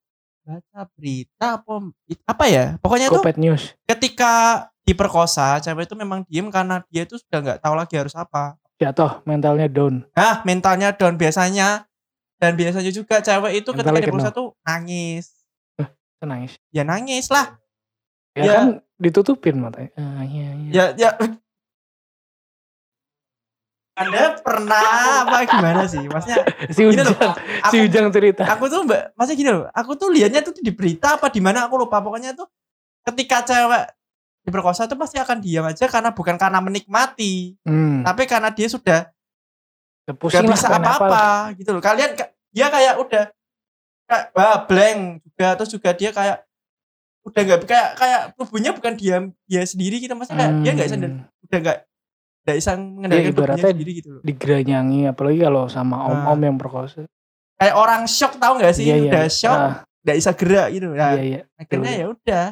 baca 0.49 0.81
berita 0.97 1.61
apa 1.61 1.93
apa 2.25 2.45
ya? 2.49 2.81
Pokoknya 2.81 3.13
itu 3.13 3.21
News. 3.37 3.77
ketika 3.85 4.33
diperkosa 4.85 5.59
cewek 5.59 5.85
itu 5.85 5.95
memang 5.95 6.23
diem 6.25 6.49
karena 6.49 6.85
dia 6.87 7.03
itu 7.03 7.17
sudah 7.17 7.39
nggak 7.41 7.59
tahu 7.59 7.75
lagi 7.75 7.95
harus 7.97 8.13
apa 8.13 8.55
Jatuh, 8.75 9.23
mentalnya 9.25 9.65
down. 9.67 10.05
nah 10.13 10.43
mentalnya 10.43 10.93
down 10.93 11.15
biasanya 11.15 11.89
dan 12.37 12.53
biasanya 12.53 12.91
juga 12.91 13.19
cewek 13.19 13.53
itu 13.59 13.71
ketika 13.71 13.81
Mentalnya 13.87 14.03
diperkosa 14.03 14.29
kena. 14.29 14.37
tuh 14.37 14.49
nangis 14.61 15.25
Nangis. 16.21 16.57
ya 16.69 16.83
nangis 16.83 17.29
lah 17.29 17.57
Ya, 18.35 18.43
Ya. 18.43 18.55
kan 18.59 18.67
ditutupin 18.99 19.55
matanya. 19.57 19.95
Ah, 19.95 20.27
iya, 20.27 20.49
iya. 20.59 20.71
ya 20.75 20.85
ya 20.99 21.11
anda 23.95 24.35
pernah 24.43 24.83
apa 25.23 25.47
gimana 25.47 25.87
sih 25.87 26.03
maksudnya 26.11 26.43
si 26.67 26.83
gini 26.83 26.99
loh 26.99 27.15
Ujang, 27.15 27.35
si 27.71 27.77
aku, 27.79 27.87
Ujang 27.87 28.07
cerita. 28.11 28.43
aku 28.43 28.67
tuh 28.67 28.83
mbak 28.83 29.15
maksudnya 29.15 29.39
gini 29.39 29.51
loh 29.55 29.67
aku 29.71 29.95
tuh 29.95 30.11
liatnya 30.11 30.43
tuh 30.43 30.51
di 30.59 30.75
berita 30.75 31.15
apa 31.15 31.31
di 31.31 31.39
mana 31.39 31.71
aku 31.71 31.79
lupa 31.79 32.03
pokoknya 32.03 32.35
tuh 32.35 32.51
ketika 33.07 33.47
cewek 33.47 33.87
diperkosa 34.45 34.85
tuh 34.85 34.95
pasti 34.95 35.17
akan 35.17 35.41
diam 35.41 35.65
aja 35.65 35.85
karena 35.85 36.11
bukan 36.11 36.37
karena 36.37 36.61
menikmati 36.61 37.57
Hmm. 37.65 38.05
tapi 38.05 38.25
karena 38.25 38.49
dia 38.49 38.69
sudah 38.69 39.09
Pusing 40.07 40.45
bisa 40.45 40.69
apa-apa 40.69 41.57
gitu 41.57 41.73
loh. 41.73 41.81
Kalian 41.81 42.13
ka- 42.13 42.29
dia 42.53 42.69
kayak 42.69 42.95
udah 42.99 43.25
kayak 44.05 44.25
wah, 44.31 44.59
blank 44.63 45.01
juga 45.25 45.49
terus 45.55 45.71
juga 45.71 45.91
dia 45.91 46.13
kayak 46.13 46.45
udah 47.25 47.41
nggak 47.41 47.61
kayak 47.65 47.89
kayak 47.97 48.21
tubuhnya 48.37 48.71
bukan 48.71 48.93
dia 48.95 49.17
dia 49.43 49.65
sendiri 49.65 49.97
gitu 49.97 50.13
maksudnya 50.13 50.45
kayak 50.45 50.61
dia 50.61 50.71
nggak 50.71 50.87
bisa 50.87 50.99
Hmm. 51.01 51.25
udah 51.41 51.59
nggak 51.59 51.79
nggak 52.45 52.57
bisa 52.61 52.71
mengendalikan 52.77 53.25
tubuhnya 53.25 53.33
ibaratnya 53.57 53.73
sendiri 53.73 53.93
gitu 53.97 54.09
loh. 54.11 54.23
Digeranyangi, 54.23 55.01
apalagi 55.09 55.39
kalau 55.41 55.65
sama 55.67 55.97
om-om 56.05 56.41
yang 56.43 56.57
perkosa. 56.61 57.09
Kayak 57.57 57.75
orang 57.75 58.03
shock 58.05 58.37
tahu 58.37 58.61
nggak 58.61 58.75
sih? 58.77 58.85
Iya, 58.85 58.97
iya. 58.99 59.09
udah 59.09 59.25
shock, 59.27 59.57
Ah, 59.57 59.75
nggak 60.05 60.17
bisa 60.21 60.31
gerak 60.37 60.69
gitu. 60.69 60.87
Nah, 60.93 61.17
iya, 61.17 61.23
iya. 61.25 61.41
akhirnya 61.57 61.89
betul. 61.89 61.97
ya 61.97 62.07
udah. 62.13 62.47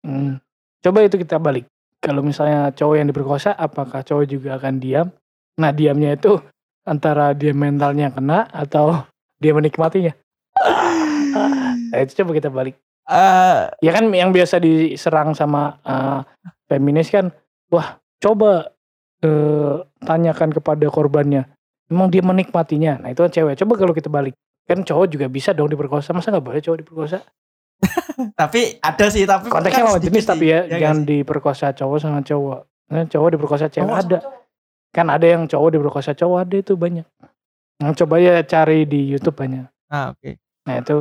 Hmm. 0.00 0.34
Coba 0.80 1.04
itu 1.04 1.20
kita 1.20 1.36
balik. 1.36 1.68
Kalau 2.00 2.24
misalnya 2.24 2.72
cowok 2.72 2.96
yang 2.96 3.08
diperkosa, 3.12 3.52
apakah 3.52 4.00
cowok 4.00 4.24
juga 4.24 4.56
akan 4.56 4.80
diam? 4.80 5.12
Nah, 5.60 5.68
diamnya 5.76 6.16
itu 6.16 6.40
antara 6.88 7.36
dia 7.36 7.52
mentalnya 7.52 8.08
kena 8.08 8.48
atau 8.48 9.04
dia 9.42 9.52
menikmatinya. 9.52 10.16
Nah, 11.90 11.98
itu 12.00 12.24
coba 12.24 12.30
kita 12.32 12.48
balik. 12.48 12.74
Eh, 13.10 13.60
Ya 13.82 13.90
kan 13.92 14.08
yang 14.14 14.30
biasa 14.30 14.62
diserang 14.62 15.36
sama 15.36 15.76
eh, 15.84 16.20
feminis 16.70 17.12
kan, 17.12 17.34
wah 17.68 18.00
coba 18.22 18.72
eh, 19.20 19.74
tanyakan 20.00 20.54
kepada 20.56 20.86
korbannya, 20.88 21.44
emang 21.90 22.08
dia 22.08 22.24
menikmatinya. 22.24 23.02
Nah 23.04 23.08
itu 23.12 23.20
kan 23.26 23.32
cewek. 23.34 23.58
Coba 23.60 23.72
kalau 23.76 23.92
kita 23.92 24.08
balik, 24.08 24.32
kan 24.64 24.80
cowok 24.80 25.06
juga 25.12 25.26
bisa 25.28 25.52
dong 25.52 25.68
diperkosa. 25.68 26.14
Masa 26.16 26.32
nggak 26.32 26.46
boleh 26.46 26.60
cowok 26.62 26.78
diperkosa? 26.80 27.18
Tapi 28.36 28.76
ada 28.78 29.06
sih 29.08 29.24
tapi 29.24 29.48
Konteksnya 29.48 29.80
kan 29.80 29.88
lawan 29.88 30.02
jenis 30.04 30.24
tapi 30.28 30.44
ya, 30.52 30.68
nggak 30.68 30.80
jangan 30.80 30.98
diperkosa 31.04 31.66
cowok 31.72 31.98
sama 31.98 32.20
cowok. 32.20 32.60
Nah, 32.90 33.04
cowok 33.08 33.28
diperkosa 33.32 33.66
cewek 33.68 33.86
Cowok 33.88 33.98
ada. 33.98 34.18
cowok. 34.20 34.32
Kan 34.90 35.06
ada 35.08 35.26
yang 35.26 35.42
cowok 35.46 35.68
diperkosa 35.72 36.10
cowok 36.12 36.38
ada 36.44 36.56
itu 36.58 36.74
banyak. 36.76 37.06
Nah, 37.80 37.92
coba 37.96 38.14
ya 38.20 38.44
cari 38.44 38.84
di 38.84 39.08
YouTube 39.08 39.36
banyak. 39.38 39.64
Ah, 39.88 40.12
oke. 40.12 40.36
Nah 40.68 40.74
itu, 40.78 40.96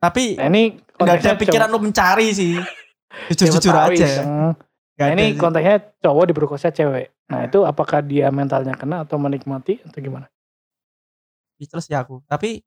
Tapi 0.00 0.34
nah 0.34 0.46
ini 0.48 0.62
nggak 0.96 1.16
ada 1.20 1.30
pikiran 1.36 1.68
cowok. 1.68 1.76
lu 1.76 1.86
mencari 1.86 2.26
sih. 2.32 2.56
Jujur-jujur 3.28 3.68
Siapa 3.68 3.86
tahu 3.86 3.92
aja. 3.92 4.06
iseng. 4.08 4.30
Nah 4.96 5.08
ini 5.12 5.24
sih. 5.28 5.36
konteksnya 5.36 5.76
cowok 6.00 6.24
diperkosa 6.32 6.72
cewek. 6.72 7.12
Nah 7.28 7.44
itu 7.44 7.60
apakah 7.62 8.00
dia 8.00 8.32
mentalnya 8.32 8.72
kena 8.72 9.04
atau 9.04 9.20
menikmati 9.20 9.78
atau 9.84 10.00
gimana? 10.00 10.26
speechless 11.52 11.86
ya 11.86 12.02
aku 12.02 12.18
tapi 12.26 12.58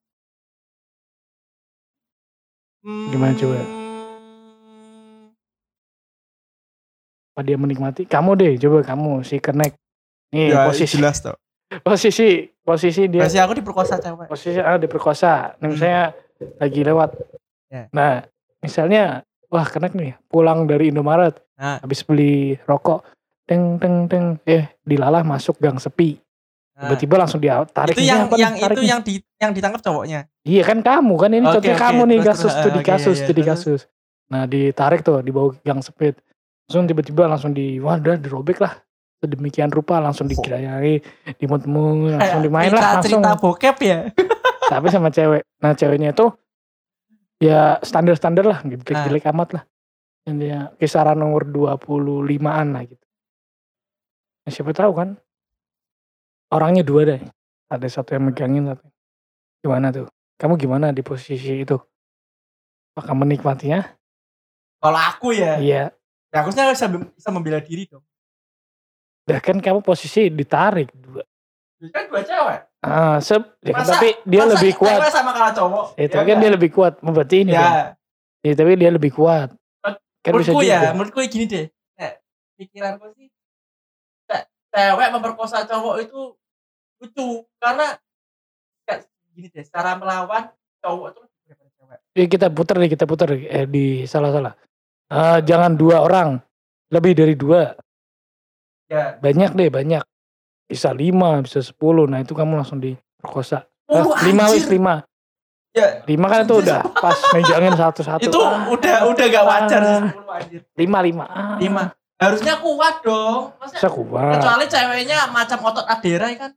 Gimana 2.86 3.34
coba? 3.34 3.58
Hmm, 3.58 5.34
Apa 7.34 7.41
dia 7.41 7.58
menikmati? 7.58 8.06
Kamu 8.06 8.38
deh, 8.38 8.56
coba 8.62 8.86
kamu 8.86 9.26
si 9.26 9.41
kenek. 9.41 9.74
Nih 10.34 10.52
ya 10.52 10.67
posisi 10.67 10.98
jelas 10.98 11.21
tuh 11.21 11.38
posisi 11.82 12.50
posisi 12.62 13.08
dia 13.08 13.26
Versi 13.26 13.39
aku 13.41 13.58
diperkosa 13.58 13.98
cewek 14.02 14.28
posisi 14.30 14.60
ah 14.62 14.78
diperkosa. 14.78 15.58
Nih, 15.62 15.69
misalnya 15.74 16.04
lagi 16.60 16.82
lewat. 16.82 17.10
Ya. 17.71 17.84
Nah 17.93 18.26
misalnya 18.60 19.21
wah 19.50 19.65
kenek 19.65 19.93
nih 19.93 20.13
pulang 20.30 20.65
dari 20.69 20.89
Indomaret 20.93 21.41
Nah. 21.56 21.80
habis 21.80 22.04
beli 22.04 22.60
rokok 22.67 23.08
teng 23.48 23.80
teng 23.80 24.12
teng 24.12 24.36
eh 24.43 24.76
dilalah 24.84 25.24
masuk 25.24 25.56
gang 25.56 25.80
sepi 25.80 26.19
Nah, 26.19 26.25
tiba-tiba 26.76 27.16
langsung 27.16 27.40
dia 27.40 27.64
tarik 27.72 27.96
itu 27.96 28.04
yang 28.04 28.28
apa 28.28 28.36
nih? 28.36 28.42
yang 28.44 28.54
itu 28.60 28.82
yang 28.84 29.00
di 29.00 29.14
yang 29.40 29.52
ditangkap 29.56 29.80
cowoknya 29.80 30.28
iya 30.44 30.64
kan 30.68 30.84
kamu 30.84 31.14
kan 31.16 31.32
ini 31.32 31.48
contohnya 31.48 31.78
oke. 31.80 31.86
kamu 31.88 32.02
nih 32.04 32.18
Terus, 32.20 32.30
kasus 32.36 32.52
studi 32.52 32.80
oke, 32.80 32.84
iya, 32.84 32.92
kasus 32.92 33.16
iya. 33.16 33.24
studi 33.24 33.42
Terus, 33.42 33.52
kasus 33.56 33.82
Nah 34.32 34.50
ditarik 34.50 35.06
tuh 35.06 35.22
di 35.22 35.30
bawah 35.30 35.54
gang 35.62 35.82
sempit. 35.86 36.18
Langsung 36.66 36.90
tiba-tiba 36.90 37.30
langsung 37.30 37.54
di 37.54 37.78
wah 37.78 38.02
udah 38.02 38.18
dirobek 38.18 38.58
lah. 38.62 38.74
Sedemikian 39.22 39.72
rupa 39.72 40.02
langsung 40.02 40.28
digerayangi, 40.28 41.02
dimut-mut, 41.40 42.20
langsung 42.20 42.42
dimain 42.44 42.70
lah 42.74 43.00
langsung. 43.00 43.22
cerita 43.22 43.32
bokep 43.40 43.78
ya. 43.86 44.00
Tapi 44.72 44.88
sama 44.90 45.10
cewek. 45.14 45.46
Nah 45.62 45.72
ceweknya 45.78 46.12
itu 46.12 46.26
ya 47.40 47.78
standar-standar 47.86 48.46
lah, 48.46 48.60
gitu. 48.66 48.82
Ah. 48.92 49.06
jelek 49.06 49.30
amat 49.30 49.62
lah. 49.62 49.64
Dan 50.26 50.42
dia 50.42 50.74
kisaran 50.82 51.22
nomor 51.22 51.46
25-an 51.46 52.68
lah 52.74 52.84
gitu. 52.90 53.06
Nah, 54.46 54.52
siapa 54.54 54.74
tahu 54.74 54.94
kan 54.94 55.10
orangnya 56.56 56.82
dua 56.82 57.02
deh. 57.06 57.22
Ada 57.68 57.88
satu 57.91 58.15
yang 58.15 58.26
megangin 58.26 58.65
satu. 58.65 58.86
Gimana 59.60 59.91
tuh? 59.91 60.08
Kamu 60.36 60.56
gimana 60.56 60.89
di 60.89 61.02
posisi 61.02 61.36
itu? 61.58 61.76
Apakah 62.91 63.15
menikmatinya? 63.18 63.84
Kalau 64.80 65.00
aku 65.02 65.34
ya, 65.34 65.58
Iya. 65.58 65.84
ya 66.30 66.38
aku 66.39 66.50
sebenarnya 66.50 66.74
bisa, 66.74 66.88
bisa 67.12 67.30
membela 67.30 67.60
diri 67.60 67.84
dong. 67.86 68.04
Dah 69.26 69.41
kan 69.41 69.58
kamu 69.58 69.82
posisi 69.82 70.30
ditarik 70.30 70.94
dua. 70.94 71.26
Itu 71.76 71.89
kan 71.89 72.06
dua 72.08 72.22
cewek. 72.22 72.60
Ah, 72.80 73.18
sep, 73.18 73.41
ya 73.60 73.74
kan, 73.74 73.82
Masa- 73.82 73.94
tapi 73.98 74.10
dia 74.24 74.41
Masa 74.46 74.52
lebih 74.54 74.72
kuat. 74.78 75.00
Sama 75.10 75.32
kalah 75.34 75.52
cowok. 75.52 75.86
Eh, 75.98 76.06
tapi 76.06 76.24
kan 76.30 76.38
dia 76.38 76.52
lebih 76.54 76.70
kuat. 76.70 76.94
Berarti 77.00 77.36
ini 77.41 77.52
kan. 77.52 77.65
Ya, 77.65 77.84
Ya, 78.46 78.54
tapi 78.54 78.78
dia 78.78 78.94
lebih 78.94 79.10
kuat. 79.10 79.50
Kan 79.82 79.98
bisa 80.38 80.54
menurutku 80.54 80.62
juga. 80.62 80.78
ya, 80.78 80.94
menurutku 80.94 81.20
gini 81.26 81.46
deh. 81.46 81.65
Nek, 81.98 82.13
pikiranku 82.56 83.10
sih, 83.18 83.34
ce- 84.24 84.46
cewek 84.70 85.10
memperkosa 85.10 85.65
cowok 85.65 85.96
itu 86.00 86.22
lucu 86.97 87.27
karena 87.58 87.97
kayak 88.84 88.99
gini 89.31 89.47
deh, 89.49 89.65
cara 89.65 89.95
melawan 89.95 90.49
cowok 90.79 91.08
itu 91.12 91.19
lebih 91.21 91.39
daripada 91.45 91.69
cewek. 91.73 91.99
Ya, 92.13 92.25
kita 92.25 92.47
putar 92.49 92.75
nih, 92.77 92.89
kita 92.89 93.05
putar 93.05 93.29
eh 93.31 93.65
di 93.65 93.86
salah-salah. 94.03 94.53
Eh, 95.05 95.39
jangan 95.43 95.75
dua 95.75 96.01
orang, 96.01 96.39
lebih 96.89 97.13
dari 97.13 97.36
dua. 97.36 97.75
Ya, 98.86 99.17
Banyak 99.17 99.53
deh, 99.53 99.69
banyak. 99.69 100.03
Bisa 100.65 100.89
lima, 100.89 101.41
bisa 101.41 101.62
sepuluh. 101.62 102.05
Nah 102.05 102.21
itu 102.21 102.34
kamu 102.34 102.58
langsung 102.58 102.77
diperkosa. 102.77 103.65
Oh, 103.86 104.13
lima 104.23 104.49
wis 104.49 104.65
lima. 104.65 105.05
Ya, 105.75 105.99
Lima 106.08 106.31
kan 106.31 106.47
itu 106.47 106.55
udah 106.55 106.88
pas 106.95 107.19
megangin 107.36 107.75
satu-satu. 107.75 108.23
itu 108.23 108.39
Ah, 108.39 108.71
udah 108.71 109.12
udah 109.12 109.25
gak 109.27 109.43
wajar 109.43 109.81
ah. 109.84 110.01
10 110.08 110.23
anjir. 110.31 110.62
Lima 110.79 110.99
lima. 111.03 111.25
Ah, 111.27 111.60
Lima. 111.60 111.91
Harusnya 112.15 112.55
kuat 112.63 113.03
dong. 113.03 113.51
Masa 113.60 113.75
Bisa 113.75 113.89
kuat. 113.91 114.39
kecuali 114.39 114.65
ceweknya 114.71 115.27
macam 115.36 115.60
otot 115.67 115.84
Adera 115.84 116.31
kan. 116.39 116.55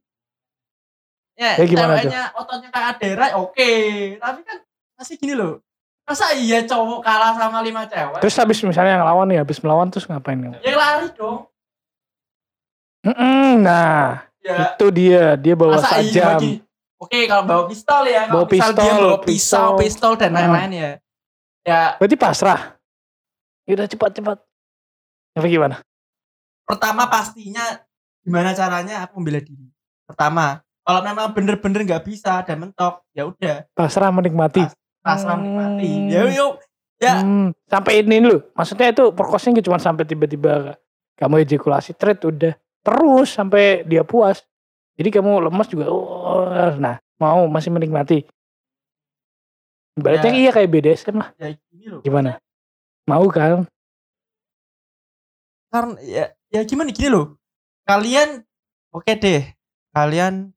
Ya, 1.38 1.54
Ya, 1.54 1.64
gimana 1.64 1.94
ceweknya 1.94 2.22
ototnya 2.34 2.68
kayak 2.68 2.86
Adera 2.98 3.26
oke, 3.38 3.70
tapi 4.18 4.40
kan 4.42 4.58
masih 4.98 5.14
gini 5.14 5.38
loh. 5.38 5.62
Masa 6.02 6.34
iya 6.34 6.66
cowok 6.66 6.98
kalah 6.98 7.36
sama 7.38 7.62
lima 7.62 7.86
cewek? 7.86 8.18
Terus 8.18 8.34
habis 8.34 8.58
misalnya 8.60 8.98
yang 8.98 9.06
lawan 9.06 9.30
nih, 9.30 9.38
habis 9.38 9.62
melawan 9.62 9.86
terus 9.86 10.10
ngapain? 10.10 10.40
Ya 10.58 10.74
lari 10.74 11.14
dong. 11.14 11.46
Mm-mm, 13.06 13.62
nah, 13.62 14.26
Ya, 14.38 14.74
itu 14.74 14.86
dia, 14.90 15.36
dia 15.36 15.54
bawa 15.54 15.78
masa 15.78 16.00
iya 16.00 16.34
sajam. 16.34 16.40
gini. 16.40 16.52
Oke, 16.98 17.30
kalau 17.30 17.44
bawa 17.46 17.62
pistol 17.70 18.02
ya, 18.08 18.26
kalau 18.26 18.34
Bawa 18.34 18.44
dia 18.44 18.52
pistol, 18.58 18.74
bawa 18.98 19.18
pisau, 19.20 19.22
pisau. 19.22 19.68
pistol 19.78 20.12
dan 20.18 20.30
Hmm. 20.34 20.38
lain-lain 20.42 20.70
ya. 20.74 20.90
Ya, 21.62 21.80
Berarti 21.94 22.16
pasrah. 22.16 22.74
Ya 23.62 23.76
Udah 23.76 23.86
cepat 23.86 24.10
cepat. 24.16 24.38
Apa 25.36 25.46
gimana? 25.46 25.78
pertama 26.64 27.08
pastinya 27.08 27.80
gimana 28.20 28.52
caranya 28.52 29.00
aku 29.00 29.16
membela 29.16 29.40
diri. 29.40 29.72
Pertama, 30.04 30.60
kalau 30.88 31.04
memang 31.04 31.36
bener-bener 31.36 31.84
nggak 31.84 32.00
bisa 32.02 32.40
dan 32.40 32.64
mentok, 32.64 33.04
ya 33.12 33.28
udah, 33.28 33.68
Pasrah 33.76 34.08
menikmati. 34.08 34.64
pasrah 35.04 35.36
Hmm. 35.36 35.44
menikmati. 35.44 35.90
Ya 36.08 36.22
yuk, 36.32 36.64
ya 36.96 37.20
Hmm, 37.20 37.52
sampai 37.68 38.00
ini 38.00 38.24
lu. 38.24 38.40
Maksudnya 38.56 38.88
itu 38.88 39.12
perkosnya 39.12 39.60
cuma 39.60 39.76
sampai 39.76 40.08
tiba-tiba 40.08 40.80
kamu 41.14 41.44
ejakulasi 41.44 41.92
thread 41.92 42.16
udah 42.24 42.56
terus 42.80 43.28
sampai 43.28 43.84
dia 43.84 44.00
puas. 44.00 44.40
Jadi 44.96 45.12
kamu 45.12 45.44
lemas 45.44 45.68
juga. 45.68 45.92
Oh, 45.92 46.48
nah, 46.80 46.96
mau 47.20 47.44
masih 47.46 47.68
menikmati. 47.68 48.24
Berarti 49.94 50.28
Ya. 50.30 50.34
iya 50.40 50.50
kayak 50.50 50.70
BDSM 50.72 51.16
lah. 51.16 51.28
ya 51.36 51.52
gini 51.68 51.84
loh. 51.86 52.00
Gimana? 52.00 52.40
Mau 53.04 53.28
kan? 53.28 53.68
karena 55.68 56.00
ya 56.00 56.24
ya 56.48 56.64
gimana 56.64 56.88
gini 56.88 57.12
loh 57.12 57.36
kalian 57.84 58.40
oke 58.88 59.12
deh 59.20 59.52
kalian 59.92 60.56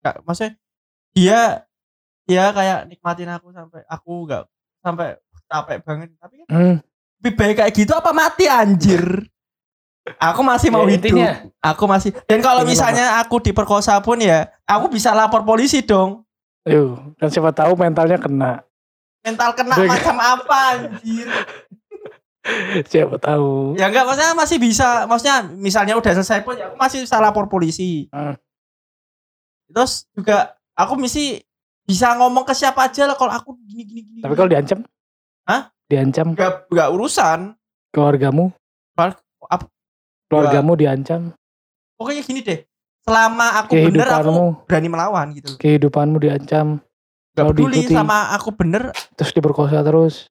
gak, 0.00 0.14
maksudnya 0.22 0.52
dia 1.10 1.40
dia 2.24 2.44
kayak 2.48 2.86
nikmatin 2.86 3.28
aku 3.28 3.50
sampai 3.50 3.80
aku 3.84 4.12
nggak 4.22 4.44
sampai 4.78 5.08
capek 5.44 5.78
banget 5.80 6.08
tapi 6.16 6.34
kan 6.38 6.46
Hmm, 6.48 6.76
lebih 7.18 7.32
baik 7.34 7.54
kayak 7.58 7.72
gitu 7.74 7.92
apa 7.92 8.10
mati 8.10 8.46
anjir 8.46 9.02
aku 10.16 10.40
masih 10.40 10.68
mau 10.68 10.82
Ya, 10.82 10.90
hidup 10.90 11.10
intinya- 11.12 11.36
aku 11.60 11.84
masih 11.84 12.10
dan 12.24 12.38
kalau 12.38 12.62
misalnya 12.62 13.18
aku 13.18 13.36
diperkosa 13.40 13.98
pun 13.98 14.16
ya 14.18 14.46
aku 14.64 14.88
bisa 14.88 15.10
lapor 15.10 15.42
polisi 15.42 15.80
dong 15.80 16.22
yuk. 16.62 17.16
Dan 17.16 17.28
siapa 17.28 17.50
tahu 17.50 17.72
mentalnya 17.74 18.16
kena. 18.16 18.62
mental 19.20 19.52
kena 19.52 19.74
Baik. 19.74 19.90
macam 19.90 20.16
apa 20.16 20.58
anjir 20.72 21.28
Siapa 22.86 23.18
tahu. 23.18 23.76
ya 23.76 23.86
enggak 23.86 24.02
maksudnya 24.02 24.32
masih 24.32 24.56
bisa 24.56 25.04
maksudnya 25.04 25.36
misalnya 25.52 25.92
udah 25.94 26.12
selesai 26.14 26.40
pun 26.40 26.54
ya 26.54 26.66
aku 26.66 26.76
masih 26.78 27.04
bisa 27.04 27.18
lapor 27.18 27.44
polisi 27.46 28.08
Hmm. 28.08 28.32
Terus 29.70 30.04
juga 30.10 30.38
aku 30.72 30.94
mesti 30.94 31.40
bisa 31.82 32.14
ngomong 32.14 32.42
ke 32.42 32.52
siapa 32.52 32.84
aja 32.84 33.02
lah 33.04 33.14
kalau 33.14 33.30
aku 33.30 33.54
gini 33.60 33.82
gini 33.82 34.00
gini 34.04 34.20
Tapi 34.20 34.34
kalau 34.34 34.46
diancam? 34.46 34.78
Hah? 35.42 35.70
Diancam 35.84 36.26
enggak 36.32 36.66
enggak 36.66 36.88
urusan 36.88 37.38
keluargamu? 37.90 38.54
Keluar- 38.92 39.18
apa- 39.44 39.70
Keluargamu 40.24 40.72
diancam, 40.74 41.34
pokoknya 41.94 42.22
gini 42.22 42.40
deh 42.40 42.60
selama 43.00 43.46
aku 43.58 43.72
bener 43.74 44.06
aku 44.06 44.62
berani 44.62 44.86
melawan 44.86 45.26
gitu 45.32 45.56
kehidupanmu 45.56 46.20
diancam, 46.20 46.78
Gak 47.32 47.44
peduli 47.48 47.82
diikuti. 47.82 47.96
sama 47.96 48.30
aku 48.30 48.52
bener 48.52 48.94
terus 49.12 49.32
diperkosa 49.32 49.82
terus. 49.82 50.30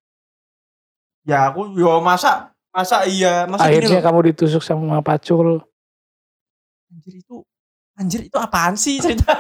ya 1.22 1.52
aku 1.52 1.74
yo 1.74 2.00
masa 2.00 2.48
masa 2.70 3.04
iya 3.04 3.44
masa 3.44 3.68
gini 3.68 3.84
Akhirnya 3.84 4.00
loh 4.00 4.06
kamu 4.06 4.20
ditusuk 4.32 4.62
sama 4.62 5.02
pacul. 5.02 5.68
anjir 6.88 7.20
itu 7.20 7.44
anjir 8.00 8.24
itu 8.24 8.38
apaan 8.40 8.74
sih 8.74 8.98
cerita 8.98 9.28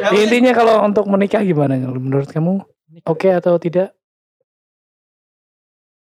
ya, 0.00 0.08
Ya, 0.08 0.16
intinya 0.16 0.52
kalau 0.52 0.80
untuk 0.82 1.04
menikah 1.04 1.42
gimana 1.42 1.76
menurut 1.76 2.26
kamu? 2.26 2.62
Oke 3.04 3.28
atau 3.28 3.54
tidak? 3.58 3.92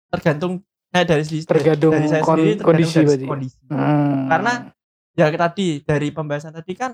tergantung 0.08 0.64
saya 0.88 1.04
dari 1.04 1.20
sendiri 1.22 1.44
Tergantung 1.46 1.92
dari 1.92 2.08
saya 2.08 2.24
kon- 2.24 2.40
sendiri 2.40 2.56
tergantung 2.56 2.88
kondisi 2.88 3.00
dari 3.04 3.26
kondisi 3.28 3.58
Hmm. 3.68 4.32
Karena 4.32 4.54
ya 5.14 5.28
tadi 5.30 5.68
dari 5.84 6.08
pembahasan 6.10 6.56
tadi 6.56 6.74
kan 6.74 6.92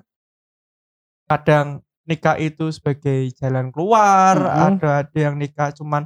kadang 1.23 1.67
nikah 2.03 2.35
itu 2.35 2.67
sebagai 2.67 3.31
jalan 3.37 3.69
keluar, 3.69 4.35
Mhm. 4.35 4.63
ada 4.75 4.89
ada 5.05 5.19
yang 5.19 5.37
nikah 5.37 5.71
cuman 5.71 6.03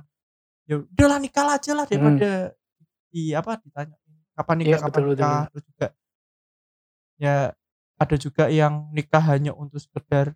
ya 0.67 0.83
udahlah 0.83 1.17
nikah 1.17 1.47
aja 1.47 1.71
lah 1.73 1.85
daripada 1.87 2.51
di 3.07 3.31
apa 3.31 3.55
ditanya 3.57 3.95
kapan 4.35 4.55
nikah 4.59 4.67
Hmm. 4.67 4.67
Iya, 4.67 4.77
kapan 4.83 4.91
betul, 4.91 5.07
betul, 5.07 5.17
nikah 5.17 5.41
terus 5.47 5.63
juga 5.65 5.87
ya 7.17 7.51
ada 7.97 8.15
juga 8.15 8.47
yang 8.47 8.89
nikah 8.89 9.21
hanya 9.23 9.51
untuk 9.51 9.77
sekedar 9.77 10.33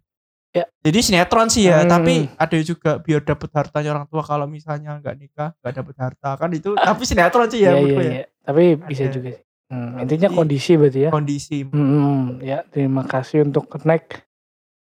Ya. 0.51 0.67
jadi 0.83 0.99
sinetron 0.99 1.47
sih 1.47 1.71
ya 1.71 1.79
Hmm. 1.79 1.87
tapi 1.87 2.27
ada 2.35 2.57
juga 2.59 2.99
biar 2.99 3.23
dapat 3.23 3.47
hartanya 3.55 3.95
orang 3.95 4.03
tua 4.03 4.19
kalau 4.19 4.43
misalnya 4.43 4.99
nggak 4.99 5.15
nikah 5.15 5.55
nggak 5.57 5.73
dapat 5.79 5.95
harta 5.95 6.29
kan 6.35 6.51
itu 6.51 6.75
tapi 6.75 7.07
sinetron 7.07 7.47
sih 7.47 7.63
Iya 7.63 7.63
ya, 7.63 7.71
iya 7.71 7.79
menurutku 7.79 8.01
ya. 8.03 8.11
iya. 8.11 8.25
Tapi 8.41 8.63
bisa 8.83 9.03
Ada. 9.07 9.13
juga 9.15 9.29
sih. 9.31 9.43
Hmm, 9.71 9.91
intinya 10.03 10.27
kondisi 10.27 10.71
berarti 10.75 10.99
ya. 10.99 11.09
kondisi 11.09 11.57
Hmm, 11.63 12.43
ya 12.43 12.67
terima 12.67 13.07
kasih 13.07 13.47
untuk 13.47 13.71
connect 13.71 14.27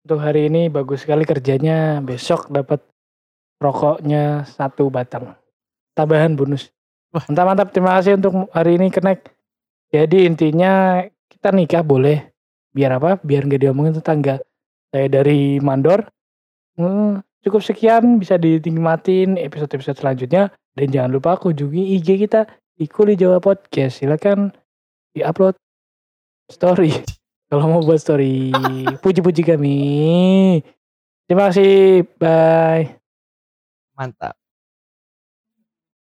untuk 0.04 0.20
hari 0.20 0.52
ini 0.52 0.68
bagus 0.68 1.08
sekali 1.08 1.24
kerjanya. 1.24 2.04
Besok 2.04 2.52
dapat 2.52 2.84
rokoknya 3.58 4.44
satu 4.46 4.90
batang. 4.90 5.32
Tambahan 5.94 6.36
bonus. 6.36 6.76
Wah. 7.14 7.24
Mantap 7.24 7.46
mantap. 7.48 7.68
Terima 7.72 7.96
kasih 7.96 8.20
untuk 8.20 8.52
hari 8.52 8.76
ini 8.76 8.92
connect. 8.92 9.32
Jadi 9.88 10.26
intinya 10.26 11.00
kita 11.44 11.52
nikah 11.52 11.84
boleh. 11.84 12.32
Biar 12.72 12.96
apa? 12.96 13.20
Biar 13.20 13.44
nggak 13.44 13.68
diomongin 13.68 14.00
tetangga. 14.00 14.40
Saya 14.96 15.12
dari 15.12 15.60
Mandor. 15.60 16.08
Hmm, 16.80 17.20
cukup 17.44 17.60
sekian 17.60 18.16
bisa 18.16 18.40
dinikmatin 18.40 19.36
episode-episode 19.36 20.00
selanjutnya 20.00 20.56
dan 20.72 20.88
jangan 20.88 21.12
lupa 21.12 21.36
kunjungi 21.36 22.00
IG 22.00 22.24
kita 22.24 22.48
di 22.80 22.88
Kuli 22.88 23.20
Jawa 23.20 23.44
Podcast. 23.44 24.00
Silakan 24.00 24.56
di-upload 25.12 25.60
story. 26.48 26.96
Kalau 27.52 27.68
mau 27.68 27.84
buat 27.84 28.00
story, 28.00 28.56
puji-puji 29.04 29.44
kami. 29.44 29.78
Terima 31.28 31.52
kasih. 31.52 32.08
Bye. 32.16 33.04
mantap 33.94 34.43